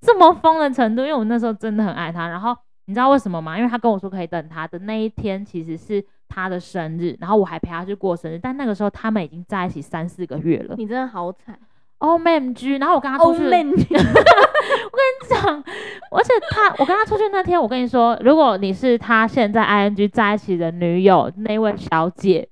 [0.00, 1.02] 这么疯的程度。
[1.02, 2.28] 因为我那时候真的很爱他。
[2.28, 3.56] 然后你知道为什么吗？
[3.56, 8.38] 因为他跟我说可以等他的那一天，其实是他的生日，然后我还陪他去过生日。
[8.42, 10.74] 但那个时候他们已经在一起三四个月了。
[10.76, 11.56] 你真的好惨
[11.98, 12.80] ，OMG！
[12.80, 13.50] 然后我跟他出去，oh,
[14.60, 15.64] 我跟你讲，
[16.10, 22.48] 而且他，我跟他出去那天，我跟你说，如果你是他现在 ing 在一起的女友那位小姐，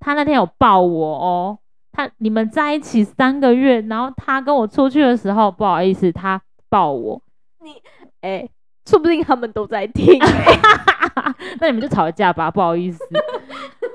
[0.00, 1.58] 他那天有抱我哦，
[1.92, 7.20] 他你们在一起三个月，然后他跟我出去的时候，不好意思，他抱我，
[7.62, 7.72] 你
[8.20, 8.50] 哎、欸，
[8.86, 10.60] 说不定他们都在听、欸，
[11.60, 13.04] 那你们就吵架吧，不好意思，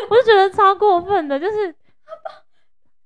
[0.10, 1.76] 我就觉得超过分的，就是。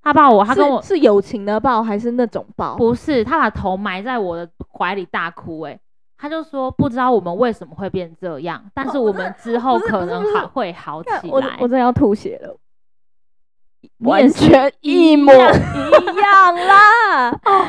[0.04, 2.76] 他抱我，他跟我是，是友情的抱还是那种抱？
[2.76, 5.80] 不是，他把头埋在我的怀里大哭，欸，哎，
[6.18, 11.22] 他就说不知道我们为什么会变这样，但是我们之后可能还会好起来。
[11.26, 12.58] 我我真的要吐血了，
[14.00, 17.30] 完全一模一样啦！
[17.46, 17.66] 哦，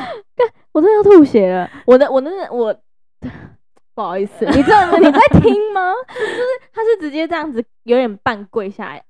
[0.71, 2.75] 我真的要吐血了，我的我的我，
[3.93, 5.93] 不好意思，你这你在听吗？
[6.09, 9.03] 就是他是直接这样子，有点半跪下来。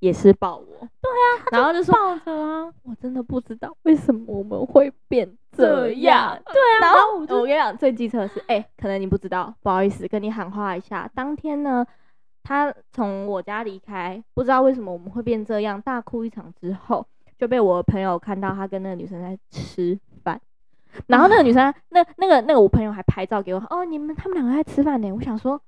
[0.00, 0.64] 也是抱我，
[1.00, 11.86] 对啊，然后就说抱着啊，我真的不知道为什么我们会变这样，对啊，然后我跟你讲最机车的是，哎、欸，可能你不知道，不好意思，跟你喊话一下，当天呢，
[12.42, 17.06] 他从我家离开，不知道为什么我们会变这样，大哭一场之后，
[17.38, 20.40] 就被我的朋友看到他跟那个女生在吃饭，
[21.08, 25.60] 然后那个女生，啊、那那个那个我朋友还拍照给我，哦，你们他们两个在吃饭呢，我想说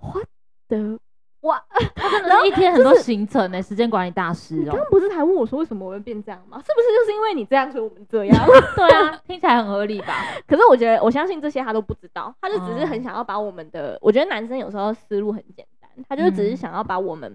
[0.00, 0.26] ，what
[0.68, 0.98] the
[1.46, 1.62] 哇，
[1.94, 4.72] 他真的是一天很多行程呢，时间管理大师哦。
[4.72, 6.58] 刚刚不是还问我说为什么我会变这样吗？
[6.58, 8.46] 是不是就是因为你这样，所以我们这样？
[8.76, 10.24] 对啊，听起来很合理吧？
[10.46, 13.98] 可是我觉得，我相信这些他都不知道，他就只是很想要把我们的。
[14.02, 17.32] 我觉得男生有时候思路很简单，他就只是想要把我们，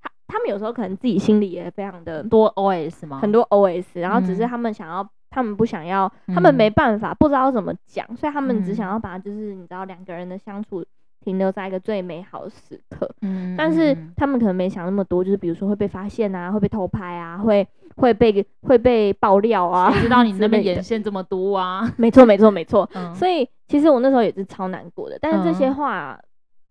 [0.00, 3.18] 他他们有时候可能自己心里也非常的多 OS 吗？
[3.20, 10.84] 很多 OS，然后只是他们想要，他们不想要，他们没办法，不知道怎么讲，所以他们只想要把就是你知道两个人的相处。
[11.24, 21.90] 停留在一个最美好的时刻，嗯，但是他们可能没想那么多，就是比如说会被发现啊，会被偷拍啊，会会被会被爆料啊，谁知道你那边眼线这么多啊？
[21.96, 22.88] 没错，没错，没错。
[22.92, 26.20] 嗯，所以其实我那时候也是超难过的，但是这些话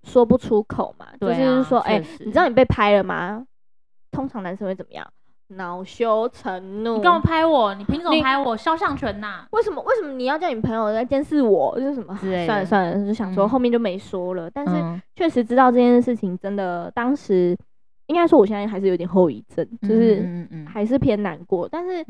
[0.04, 3.44] 说不出口嘛，嗯，就是说，哎，欸，你知道你被拍了吗？
[4.12, 5.08] 通常男生会怎么样？
[5.56, 7.74] 恼羞成怒，你干嘛拍我？
[7.76, 8.56] 你凭什么拍我？
[8.56, 9.46] 肖像权呐？
[9.52, 9.82] 为什么？
[9.84, 11.80] 为什么你要叫你朋友来监视我？
[11.80, 12.18] 就是什么？
[12.46, 14.48] 算了算了，就想说后面就没说了。
[14.48, 17.58] 嗯、但是确实知道这件事情，真的当时
[18.08, 21.68] 应该说，我现在还是有点后遗症，就是还是偏难过。
[21.70, 22.06] 但是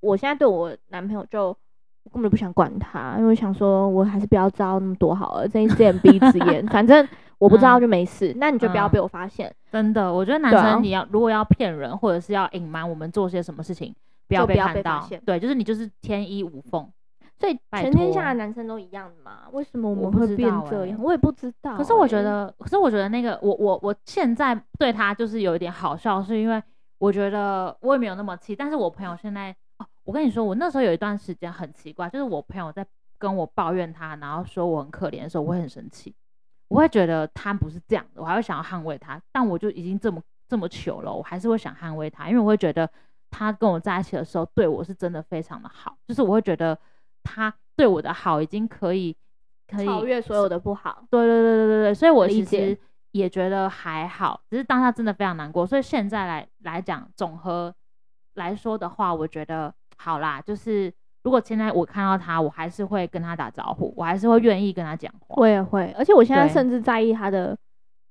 [0.00, 1.56] 我现在对我男朋友就我
[2.16, 7.06] 根本就不想管他，因为想说我还是不要知道那么多好了，睁一只眼闭一只眼， 反正。
[7.38, 9.46] 我不知道就没事，那、嗯、你就不要被我发现。
[9.46, 13.94] 嗯、真的，我觉得男生你要、啊、如果要骗人或者是要隐瞒我们做些什么事情，
[14.26, 15.06] 不要被看到。
[15.22, 16.90] 对，就是你就是天衣无缝。
[17.38, 19.40] 所以全天下的男生都一样的吗？
[19.52, 20.98] 为什么我们会变这样？
[20.98, 21.76] 我，我也不知道、欸。
[21.76, 26.62] 可是我觉得，可是我觉得那个我我我现在对他就是有一点好笑，是因为
[26.96, 28.56] 我觉得我也没有那么气。
[28.56, 29.54] 但是我朋友现在哦，
[30.06, 32.86] 我跟你说，我那时候有一段时间很奇怪，就是我朋友在
[33.18, 36.14] 跟我抱怨他，然后说我很可怜的时候，我会很生气。
[36.68, 42.88] 我会觉得他不是这样的，我还会想要捍卫他，但我就已经这么这么糗了，我还是会想捍卫他，因为我会觉得
[43.30, 46.78] 他跟我在一起的时候对我是真的非常的好，就是我会觉得
[47.24, 49.16] 他对我的好已经可以
[49.66, 51.04] 可以超越所有的不好。
[51.10, 52.78] 对对对对对对，所以我其实
[53.10, 57.74] 也觉得还好，只是当下真的非常难过，所以现在来来讲总和
[58.34, 60.92] 来说的话，我觉得好啦，就是。
[61.22, 65.34] 如果现在我看到他，我还是会跟他打招呼，我还是会愿意跟他讲话。
[65.38, 67.58] 我也会，而且我现在甚至在意他的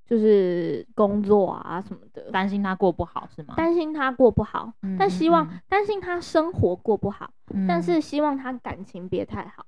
[0.05, 3.53] 就是工作啊什么的，担心他过不好是吗？
[3.55, 9.65] 担心他过不好，嗯、但希望担、嗯、心他生活过不好，嗯、但是希望他感情别太好。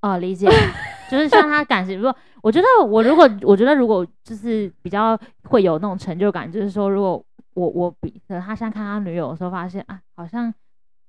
[0.00, 0.48] 哦，理解，
[1.10, 10.50] 就是像他感情，如果我觉得我如果我觉得如果就是比较会有那种成就感，就是说如果我我比可能他现在看他女友的时候，发现啊，好像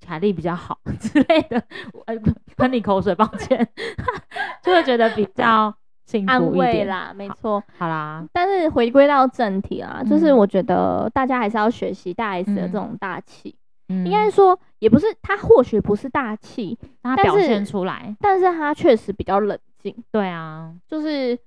[0.05, 1.61] 凯莉比较好 之类的，
[2.05, 2.15] 呃，
[2.57, 3.67] 喷你口水，抱歉，
[4.63, 5.73] 就会觉得比较
[6.05, 8.25] 幸福安慰啦，没错，好啦。
[8.33, 13.49] 但是回归到正题啊，嗯、就是我觉得大家还是要学习大 S 的这种大气。
[13.49, 19.95] 嗯嗯、应该说也不是，他或许不是大气，他表现出来，但是他确实比较冷静。
[20.11, 21.41] 对啊，就是就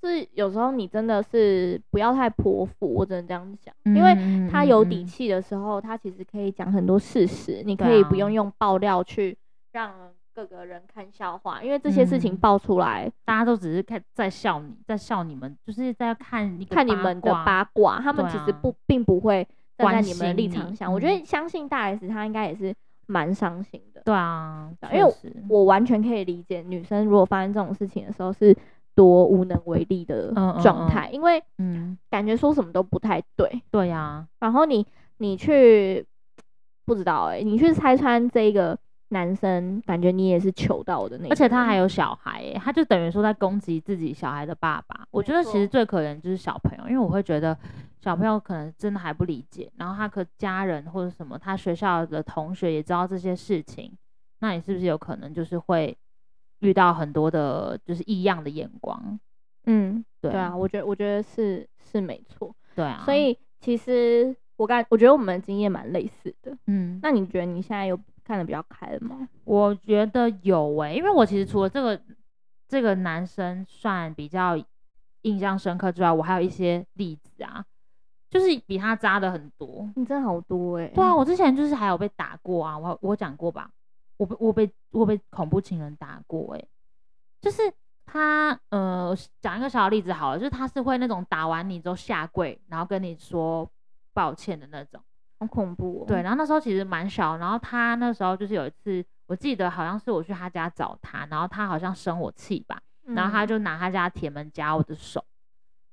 [0.00, 9.36] 是有时候你真的是不要太泼妇，我只能这样讲，嗯、因为他有底气的时候，他其实可以讲很多事实，你可以不用用爆料去
[9.72, 9.92] 让
[10.34, 19.46] 各个人看笑话，因为这些事情爆出来，嗯、大家都只是看在笑你，在笑你们，就是在看看你们的八卦，他们其实不、啊、并不会。
[19.78, 22.74] 站在你们的立场想，我觉得相信大 S 她应该也是
[23.06, 24.02] 蛮伤心的。
[24.04, 25.14] 对啊，因为
[25.48, 28.52] 我完全可以理解女生如果发生这种事情的时候是
[28.98, 33.62] 多无能为力的状态，因为嗯，感觉说什么都不太对。
[33.70, 34.84] 对呀，然后你
[35.18, 36.04] 你去
[36.84, 38.76] 不知道哎，你去拆穿这个
[39.10, 45.06] 男生，感觉你也是求到的那，而且他还有小孩哎，他就等于说在攻击自己小孩的爸爸。
[45.12, 47.56] 我觉得其实最可怜就是小朋友，因为我会觉得。
[48.00, 53.92] 小朋友可能真的还不理解，然后他可家人或者什么，他学校的同学也知道这些事情，
[54.38, 55.94] 那你是不是有可能就是会
[56.60, 59.18] 遇到很多的，就是异样的眼光？
[59.64, 69.28] 嗯，对，啊，我觉得我觉得是是没错，对啊，所以其实我感我觉得我们的经验蛮类似的，嗯，那你觉得你现在有看的比较开了吗？
[69.44, 72.00] 我觉得有诶、欸，因为我其实除了这个
[72.66, 74.56] 这个男生算比较
[75.22, 77.64] 印象深刻之外，我还有一些例子啊。
[78.30, 80.92] 就是比他渣的很多，你真的好多哎、欸！
[80.94, 83.70] 对啊，我之前就是还有被打过啊，我我讲过吧，
[84.18, 86.68] 我被我被我被恐怖情人打过哎、欸，
[87.40, 87.62] 就是
[88.04, 93.66] 他呃讲一个小例子好了，就是他是会那种打完你之后下跪，然后跟你说
[94.12, 95.00] 抱歉的那种，
[95.38, 96.04] 好恐怖哦。
[96.06, 105.24] 对，然后那时候其实蛮小，然后他那时候就是有一次，我记得好像是我去他家找他，然后他好像生我气吧，然后他就拿他家铁门夹我的手。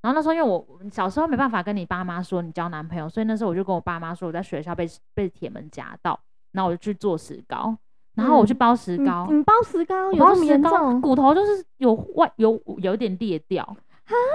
[0.01, 6.19] 然后那时候，因为我小时候没办法跟你爸妈说你交男朋友，所以那时候我就跟我爸妈说我在学校被被铁门夹到，
[6.51, 7.75] 然后我就去做石膏，
[8.15, 9.27] 然后我去包石膏。
[9.29, 10.99] 你包石膏有这么严重？
[11.01, 13.65] 骨头就是有外有有点裂掉，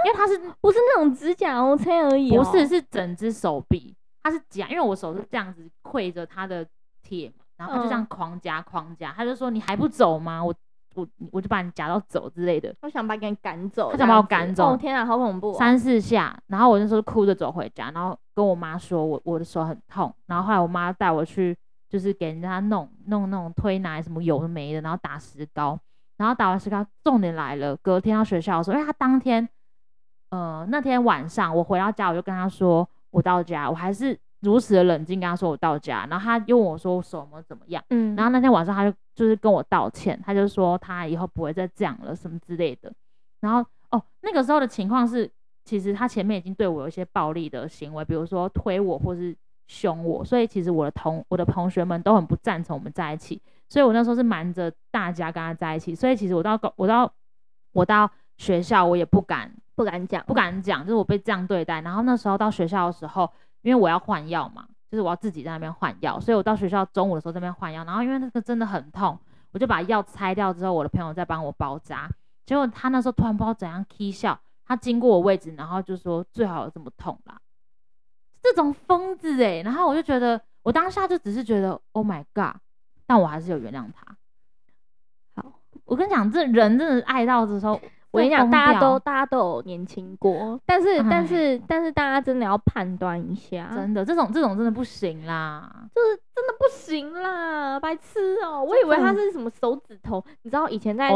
[0.05, 2.35] 因为它是不是那种指甲 OK 而已？
[2.35, 6.65] 不是，是整只手臂，它是夹，因为我手是这样子跪着它的
[7.01, 10.43] 铁，然后它就这样狂夹狂夹，他就说你还不走吗？
[10.43, 10.53] 我。
[10.93, 14.73] 我我就把你夹到走之类的，我想把你赶走，他想把我赶走。
[14.73, 15.53] 哦天啊，好恐怖哦！
[15.53, 21.57] 三四下，然后我那时候哭着走回家，然后跟我妈说我我的手很痛，然后后来我妈带我去
[21.91, 25.77] 就是给人家弄弄那种推拿什么有的没的，然后打石膏，
[26.17, 29.47] 然后打完石膏，重点来了，隔天到学校的时候，因为他当天
[30.29, 34.17] 呃那天晚上我回到家，我就跟他说我到家，我还是。
[34.43, 42.91] 如此的冷静跟他说我到家，然后他又问我说我手么怎么样，嗯，然后那天晚上他就就是跟我道歉，他就说他以后不会再这样了什么之类的，
[43.39, 45.31] 然后哦那个时候的情况是，
[45.63, 49.37] 其实他前面已经对我有一些暴力的行为，比如说推我或是
[49.71, 57.11] 凶我，所以其实我的同我的同学们都很不赞成我们在一起，所以我那时候是瞒着大家跟他在一起，所以其实我到我到
[57.71, 63.31] 我到学校我也不敢不敢讲不敢讲，就是我被这样对待，然后那时候到学校的时候。
[63.63, 69.15] 因为我要换药嘛，就是我要自己在那边换药，所以我到学校中午的时候在那边换药，然后因为那个真的很痛，
[69.51, 72.09] 我就把药拆掉之后，我的朋友在帮我包扎，
[72.43, 77.39] 结果他那时候突然不知道怎样起笑，他经过我位置，然后就说最好有这么痛啦，
[78.41, 82.55] 这种疯子哎、欸，然后我就觉得我当下就只是觉得 Oh my God，
[83.05, 84.15] 但我还是有原谅他。
[85.35, 87.79] 好，我跟你讲，这人真的爱到的时候。
[88.11, 98.63] 我跟你讲，大家都大家都有年轻过，但是但是但是大家真的要判断一下，真的这种这种真的不行啦，就是真的不行啦，白痴哦、喔！
[98.63, 101.09] 我以为他是什么手指头，你知道以前在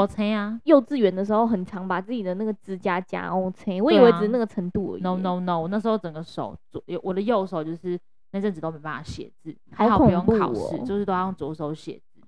[0.64, 5.02] 幼稚园的时候，很常把自己的那个指甲夹 OK，我以为只是那个程度而已。
[5.02, 8.00] No No No，我那时候整个手左我的右手就是
[8.32, 12.22] 那阵子都没办法写字，还好不用考试，就是都要用左手写字，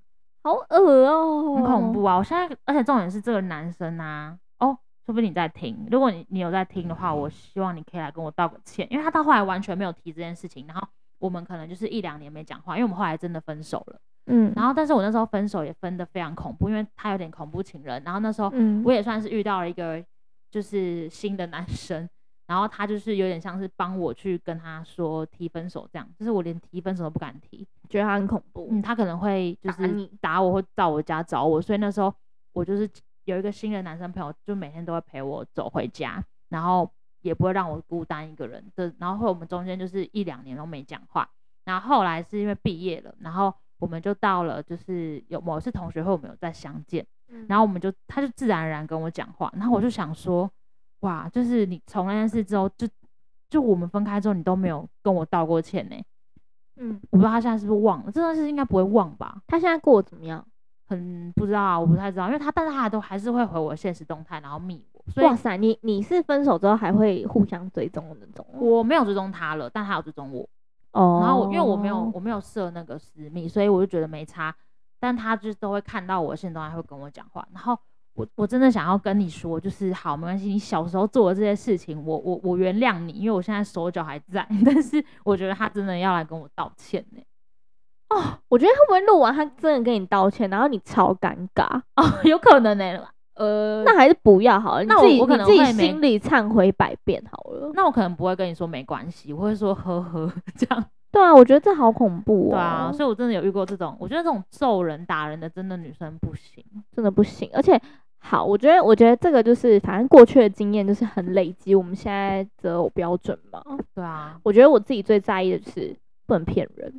[0.43, 2.17] 好恶哦、喔，很恐怖啊！
[2.17, 4.37] 我现在而且重点是这个男生啊。
[4.59, 10.85] 说不定你在听，如果你你有在听的话，我希望你可以来跟我道个歉，因为他到后来完全没有提这件事情，然后
[11.17, 18.51] 我们可能就是一两年没讲话，因为我们后来真的分手了，嗯，然后但是我那时候分手也分的非常恐怖，因为他有点恐怖情人，然后那时候
[18.83, 20.03] 我也算是遇到了一个
[20.51, 22.09] 就是新的男生，
[22.45, 32.13] 然后他就是有点像是帮我去跟他说提分手这样，就是我连提分手都不敢提，觉得他很恐怖，嗯，他可能会就是打我或到我家找我，所以那时候
[32.51, 32.85] 我就是。
[33.27, 36.89] 有一个新的男生朋友，就每天都会陪我走回家，然后
[37.21, 38.93] 也不会让我孤单一个人的。
[38.99, 41.29] 然后我们中间就是一两年都没讲话。
[41.65, 47.05] 然后后来是因为毕业了，然后我们就到了就是有某次同学会，我们有再相见。
[47.49, 50.49] 然后我们就他就自然而然跟我讲话，然后我就想说，
[51.01, 52.87] 哇，就是你从那件事之后，就
[53.49, 55.95] 就我们分开之后，你都没有跟我道过歉呢。
[56.77, 59.41] 嗯，我不知道他现在是不是忘了，这件事应该不会忘吧？
[59.47, 60.47] 他现在过得怎么样？
[60.87, 65.03] 很不知道啊，我不太知道，因为他但是他都还是会回我现实动态，然后密我。
[65.11, 68.45] 所以哇塞，你你是分手之后还会互相追踪的那种？
[68.53, 70.47] 我没有追踪他了，但他有追踪我。
[70.91, 71.19] 哦。
[71.21, 74.53] 然后我因为我没有我没有设那个私密，所以我就觉得没差。
[74.99, 77.47] 但他就是都会看到我现实动态，会跟我讲话。
[77.53, 77.77] 然后
[78.15, 84.47] 我我真的想要跟你说，就是好，没关系，你小时候做的这些事情，我我我原谅你，因为我现在手脚还在。
[84.65, 87.21] 但是我觉得他真的要来跟我道歉呢。
[88.09, 93.01] 哦，我觉得会不会录完他真的跟你道歉，然后你超尴尬哦，有可能呢、欸。
[93.35, 94.83] 呃，那还是不要好了。
[94.85, 97.71] 那我可能自己心里忏悔百遍好了。
[97.75, 100.83] 那我可能不会跟你说没关系，我会说呵呵这样。
[101.11, 102.51] 对啊，我觉得这好恐怖哦。
[102.53, 107.47] 对啊，所以我真的有遇过这种，我觉得这种揍人打人的真的女生不行，真的不行。
[107.53, 107.79] 而且
[108.17, 113.61] 好，我觉得我觉得这个就是反正过去的经验就是很累积，我们现在择偶标准嘛。
[113.93, 115.95] 对啊，我觉得我自己最在意的就是
[116.25, 116.91] 不能骗人。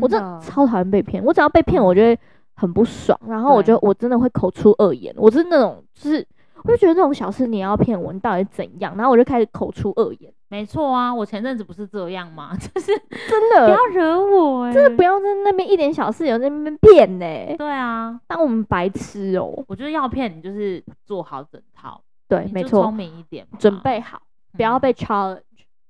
[0.00, 2.18] 我真的超讨厌被骗，我只要被骗，我就会
[2.54, 6.26] 很不爽，然后我觉得我真的会口出恶言，我是那种就是，
[6.62, 8.96] 我就觉得这种小事你要骗我，你到底怎样？
[8.96, 10.32] 然后我就开始口出恶言。
[10.48, 12.54] 没错啊，我前阵子不是这样吗？
[12.60, 12.92] 就是
[13.28, 17.56] 真的不要惹我哎，真的不要在那边一点小事有在那边骗呢。
[17.56, 19.64] 对啊，当我们白痴哦。
[19.66, 24.20] 我觉得要骗你就是做好整套，对，没错，聪明一点，准备好，
[24.56, 25.40] 不要被 challenge。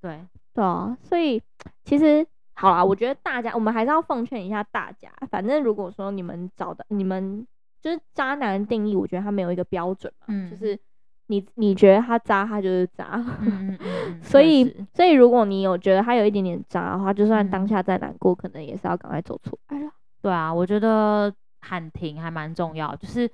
[0.00, 0.20] 对
[0.55, 1.42] 对啊，所以
[1.84, 2.24] 其实。
[2.62, 5.10] 好啦，我觉得大家，我们还是要奉劝一下大家。
[5.28, 7.44] 反正如果说你们找的，你们
[7.80, 10.26] 就是渣男的定义，我觉得他没有一个标准嘛。
[10.28, 10.48] 嗯。
[10.48, 10.78] 就是
[11.26, 13.14] 你你觉得他渣，他就是渣。
[13.40, 14.22] 嗯嗯 嗯。
[14.22, 19.90] 所以所以如果你有觉得他有一点点渣的话，就算当下再难过，嗯、可能也是要赶快走出来了。
[20.20, 22.94] 对啊，我觉得喊停还蛮重要。
[22.94, 23.28] 就是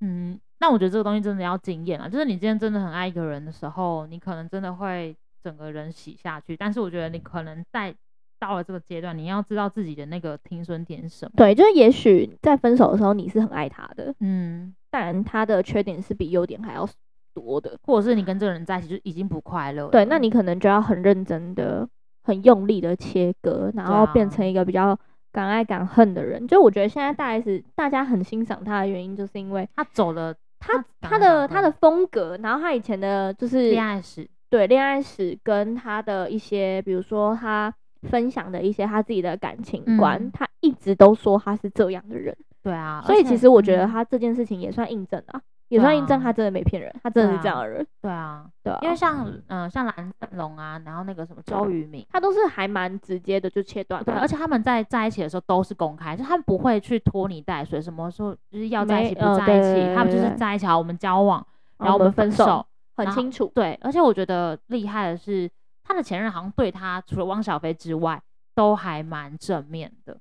[0.00, 2.08] 嗯，那我觉得这个东西真的要经验啊。
[2.08, 6.56] 就是你今天真的很爱一个人的时候，你可能真的会整个人洗下去。
[6.56, 7.94] 但是我觉得你可能在
[8.40, 11.32] 到了这个阶段，你要知道自己的那个停损点是什么。
[11.36, 16.88] 对，就是也许在分手的时候你是很爱他的，嗯，但他的缺点是比优点还要
[17.34, 19.88] 多的，或者是你跟这个人在一起就已经不快乐。
[19.88, 21.86] 对，那你可能就要很认真的、
[22.24, 24.98] 很用力的切割，然后变成一个比较
[25.30, 26.42] 敢爱敢恨的人。
[26.42, 37.72] 啊、就我觉得现在大 S 大家很欣赏他的原因，就是因为他走了他他的他的风格，然后他以前的就是恋爱史，对恋爱史跟他的一些，比如说他。
[38.02, 42.36] 分享的一些他自己的感情观，嗯、他一直都说他是这样的人。
[42.62, 47.86] 对啊，所以其实我觉得他这件事情也算印证啊，也算印证他真的没骗人，他真的是这样的人。
[48.02, 54.04] 对啊，对啊，因为像嗯、呃、像蓝正龙啊，然后那个什么周渝民，他都是还蛮直接的就切断。
[54.04, 61.46] 对，而且他们在在一起的时候都是公开，就他们不会去拖泥带水，什么时候就是要在一起不在一起，他们就是在一起，好，我们交往，
[61.78, 63.50] 然后我们分手，很清楚。
[63.54, 65.50] 对，而且我觉得厉害的是。
[65.82, 68.22] 他的前任好像对他除了汪小菲之外，
[68.54, 70.18] 都还蛮正面的，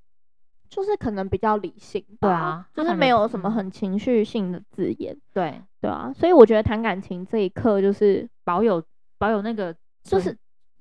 [0.70, 5.62] 就是可能比较理性，对啊，就是没有什么很情绪性的字眼，对。
[5.82, 8.84] 对啊，所以我觉得谈感情这一刻就是保有
[9.18, 10.38] 保有那个，就是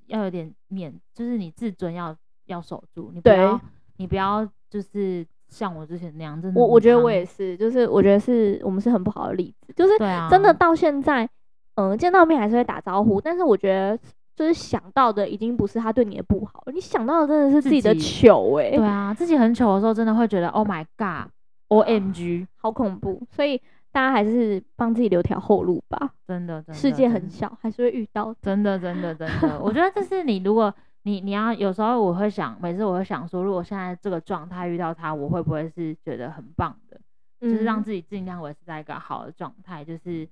[0.07, 2.17] 要有点面，就是你自尊要
[2.47, 3.61] 要守住，你不要
[3.99, 9.97] 你不要就是像我之前那样，真的，我我觉得我也是，就是我觉得是我们是很不好的例子，就是
[10.29, 11.29] 真的到现在，
[11.77, 13.97] 嗯，见到面还是会打招呼，但是我觉得。
[14.39, 18.77] 就是想到的已经不是他对你的不好，你想到的真的是自己的糗哎、欸。
[18.77, 23.21] 对啊，自己很糗的时候，真的会觉得 Oh my God，O M G，好恐怖。
[23.33, 23.61] 所以
[23.91, 26.13] 大家还是帮自己留条后路吧。
[26.25, 28.33] 真的，真的，世界很小，还是会遇到。
[28.41, 29.59] 真的，真的，真的。
[29.61, 30.73] 我觉得这是你，如果
[31.03, 37.01] 你你要有时候我会想，每次我会想说，如果现在这个状态遇到他，我会不会是觉得很棒的？
[37.41, 40.29] 嗯、就是让自己尽量维持在一个好的状态，就是。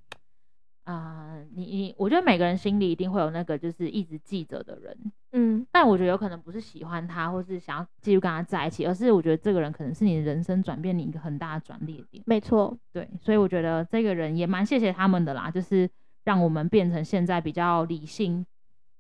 [0.87, 4.97] 啊、呃，你你，我觉得每个人心里一定会有那个就是一直记着的人，
[5.33, 12.23] 嗯，但我觉得有可能不是喜欢他，或是想要继续跟他在一起，而是我觉得这个人可能是你人生转变你一个很大的转捩点。
[12.25, 15.91] 没错，对，所以我觉得这个人也蛮谢谢他们的啦，就是
[16.23, 18.47] 让我们变成现在比较理性、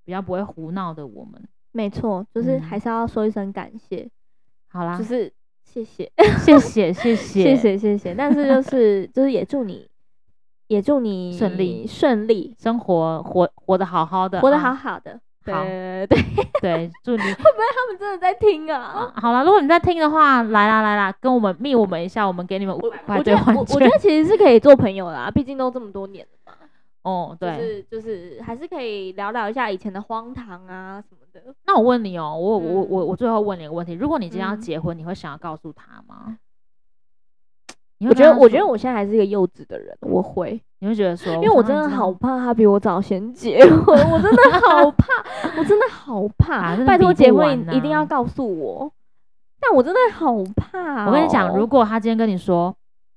[0.04, 1.40] 比较不会胡闹的我们。
[1.70, 3.98] 没错，就是还是要说一声感谢。
[3.98, 4.10] 嗯、
[4.66, 5.32] 好啦，就是
[5.62, 6.10] 谢谢，
[6.44, 8.12] 谢谢，谢谢， 谢谢，谢谢。
[8.12, 9.88] 但是就是就是也祝你。
[10.68, 16.18] 也祝你顺利顺利，生活活活得好好的，活得好好的，好，对对
[16.60, 18.78] 对，祝你 会不会他们真的在听啊？
[18.80, 23.76] 啊好了，如果你在听的话，来啦来啦，跟我们密我们一下，我们给你们五百块兑换券。
[23.76, 26.52] 我觉得其实是可以做朋友啦，毕竟都这么多年了嘛。
[27.02, 31.54] 哦，对，就是就是还是可以聊聊一下以前的荒唐啊什么的。
[31.64, 36.36] 那我问你哦，我我我我最后问你一个问题：如果你今天要结婚，你会想要告诉他吗？
[38.00, 39.96] 我觉得，我觉得我现在还是一个幼稚的人。
[40.02, 45.06] 我会，你会觉得说，因为我真的好怕他比我早先结婚，我真的 好怕，
[45.56, 46.76] 我真的好 怕。
[46.84, 48.92] 拜托结婚一定要告诉我，
[49.60, 51.06] 但我真的好怕。
[51.06, 52.74] 我跟你讲，如果他今天跟你说，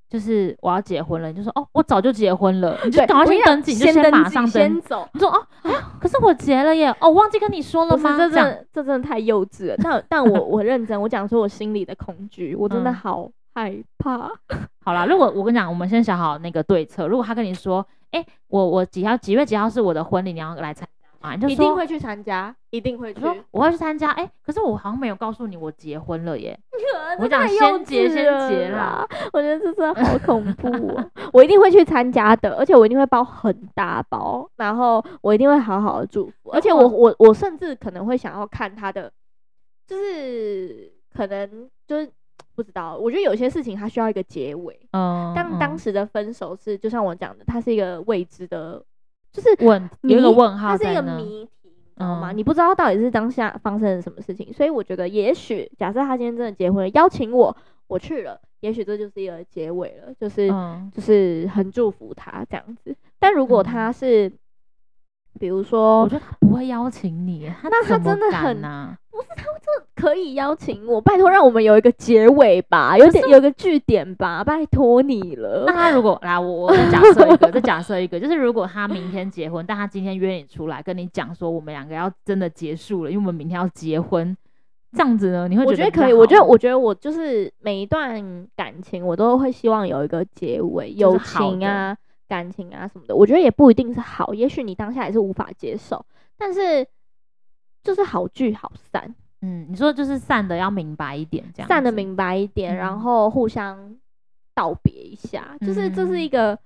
[0.09, 5.07] 就是我要结婚了，你就说哦，我早就结婚了，你就赶快先登记，就先马上先走。
[5.13, 8.15] 你说哦，啊可是我结了耶，哦，忘记跟你说了吗？
[8.17, 9.75] 这这这真的太幼稚了。
[9.83, 13.29] 但 但我我认真，我讲说我心里的恐惧，我真的好。
[13.59, 14.31] 害怕。
[14.83, 17.07] 好啦，如果我跟你讲，我们先想好那个对策。
[17.07, 21.35] 如果他跟你说，哎、欸，我我几号几月几号是我的婚礼，你要来参加吗？
[21.35, 23.23] 你就说一定会去参加，一定会去。
[23.23, 24.09] 我，我会去参加。
[24.11, 26.57] 哎、欸，可是我好像没有告诉你我结婚了耶。
[27.19, 29.05] 我讲先结先结啦。
[29.33, 31.11] 我觉得这真的好恐怖哦。
[31.33, 36.49] 我一定会去参加的，而且我一定会包很大包，然后我一定会好好的祝福。
[36.51, 39.11] 而且我我我甚至可能会想要看他的，
[39.85, 42.09] 就是可能就是。
[42.59, 44.77] 不知道，我觉得有些事情它需要一个结尾。
[44.91, 48.83] 嗯，但当时的分手是，就像我讲的，它是一个未知的，
[49.31, 52.33] 就是问有一个问号，它是一个谜题，你知道吗？
[52.33, 57.55] 你不知道到底是当下发生了什么事情，所以我觉得，也许假设他今天真的结婚了，邀请我，
[57.87, 60.49] 我去了，也许这就是一个结尾了，就是
[60.93, 62.93] 就是很祝福他这样子。
[63.19, 64.29] 但如果他是，
[65.39, 68.97] 比如说，我觉得他不会邀请你，那他真的很难。
[69.11, 75.63] 不是他这可以邀请我，拜托让我们有一个结尾吧，有点有一个句点吧，拜托你了。
[75.65, 84.35] 那他如果来，我我再假设一个，再 假设一个，就是如果他明天结婚，但他今天约你出来，跟你讲说我们两个要真的结束了，因为我们明天要结婚，
[84.93, 85.47] 这样子呢？
[85.47, 91.97] 你会觉得可以，我觉得我觉得我就是每一段感情，我都会希望有一个结尾，友情啊、
[92.27, 96.05] 感情啊什么的，我觉得也不一定是好，也许你当下也是无法接受，
[96.37, 96.87] 但是。
[97.83, 103.95] 就是好聚好散，嗯，你说就是散的要明白一点，这样散的明白一点，嗯、然后互相
[104.53, 106.57] 道别一下，嗯、就是这是一个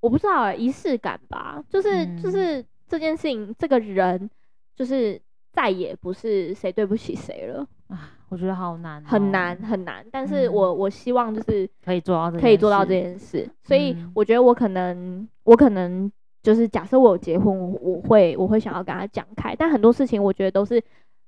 [0.00, 4.28] 我不知道仪式感吧，就是、嗯、就是这件事情，这个人
[4.76, 5.20] 就是
[5.52, 16.12] 再也不是谁对不起谁了啊，我觉得好难、哦，很难很难，但是我、嗯、我希望就是可以做到这，可以做到这件事，所以我觉得我可能我可能。
[16.42, 20.82] 就是假设我有结婚，我我会我会想要跟他讲开，但很多事情我觉得都是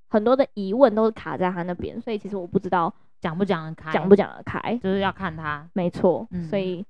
[0.09, 5.69] 很多的疑问都是卡在他那边，所以其实我不知道讲不讲得开，讲不讲得开，就是要看他。
[5.73, 6.85] 没错，嗯、所以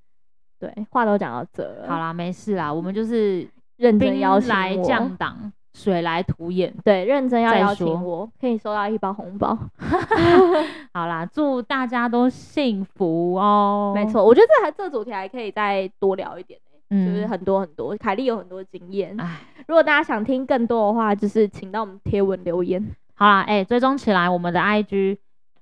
[0.58, 9.58] 对话都讲到这了，好啦，没事啦，我们就是认真邀请来降档，水来土掩，对，认真要邀请我，可以收到一包红包。
[10.92, 13.92] 好啦，祝大家都幸福哦。
[13.94, 16.60] 没错，我觉得这还这主题还可以再多聊一点。
[16.90, 19.14] 就是很多很多，凯莉有很多经验。
[19.20, 22.84] 唉，如果大家想听更多的话，就是请到我们贴文留言。
[23.14, 25.18] 好啦，哎、欸，追踪起来我们的 IG，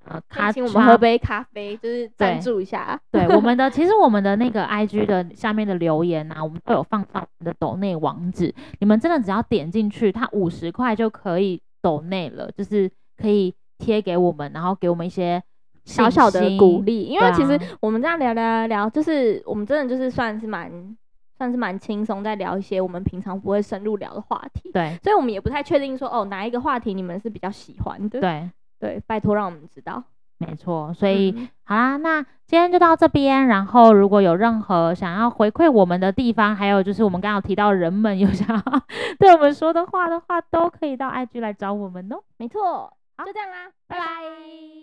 [0.06, 0.22] 呃，
[0.52, 2.98] 请我们喝杯咖啡，就是赞助一下。
[3.10, 15.42] 对，对我们的， 其实我们的那个 IG 的下面的留言啊，我们都有放到我们的抖内网址，你们真的只要点进去，它五十块就可以抖内了，就是可以贴给我们，然后给我们一些
[15.84, 17.02] 小小的鼓励。
[17.02, 20.96] 因为其实我们这样聊聊聊，就是我们真的就是算是蛮。
[21.38, 24.70] 算是蛮轻松，在聊一些我们平常不会深入聊的话题。
[24.72, 28.20] 对，所以我们也不太确定说，哦，哪一个话题你们是比较喜欢的。
[28.20, 30.02] 对，对，拜托让我们知道。
[30.40, 33.46] 没错，所以、嗯、好啦，那今天就到这边。
[33.46, 38.62] 然后如果有任何想要回馈我们的地方，还有就是我们刚刚有提到人们有想要
[39.18, 42.18] 对我们说的话的话，都可以到 IG 来找我们哦。
[42.36, 44.77] 没错，好，就这样啦，拜拜。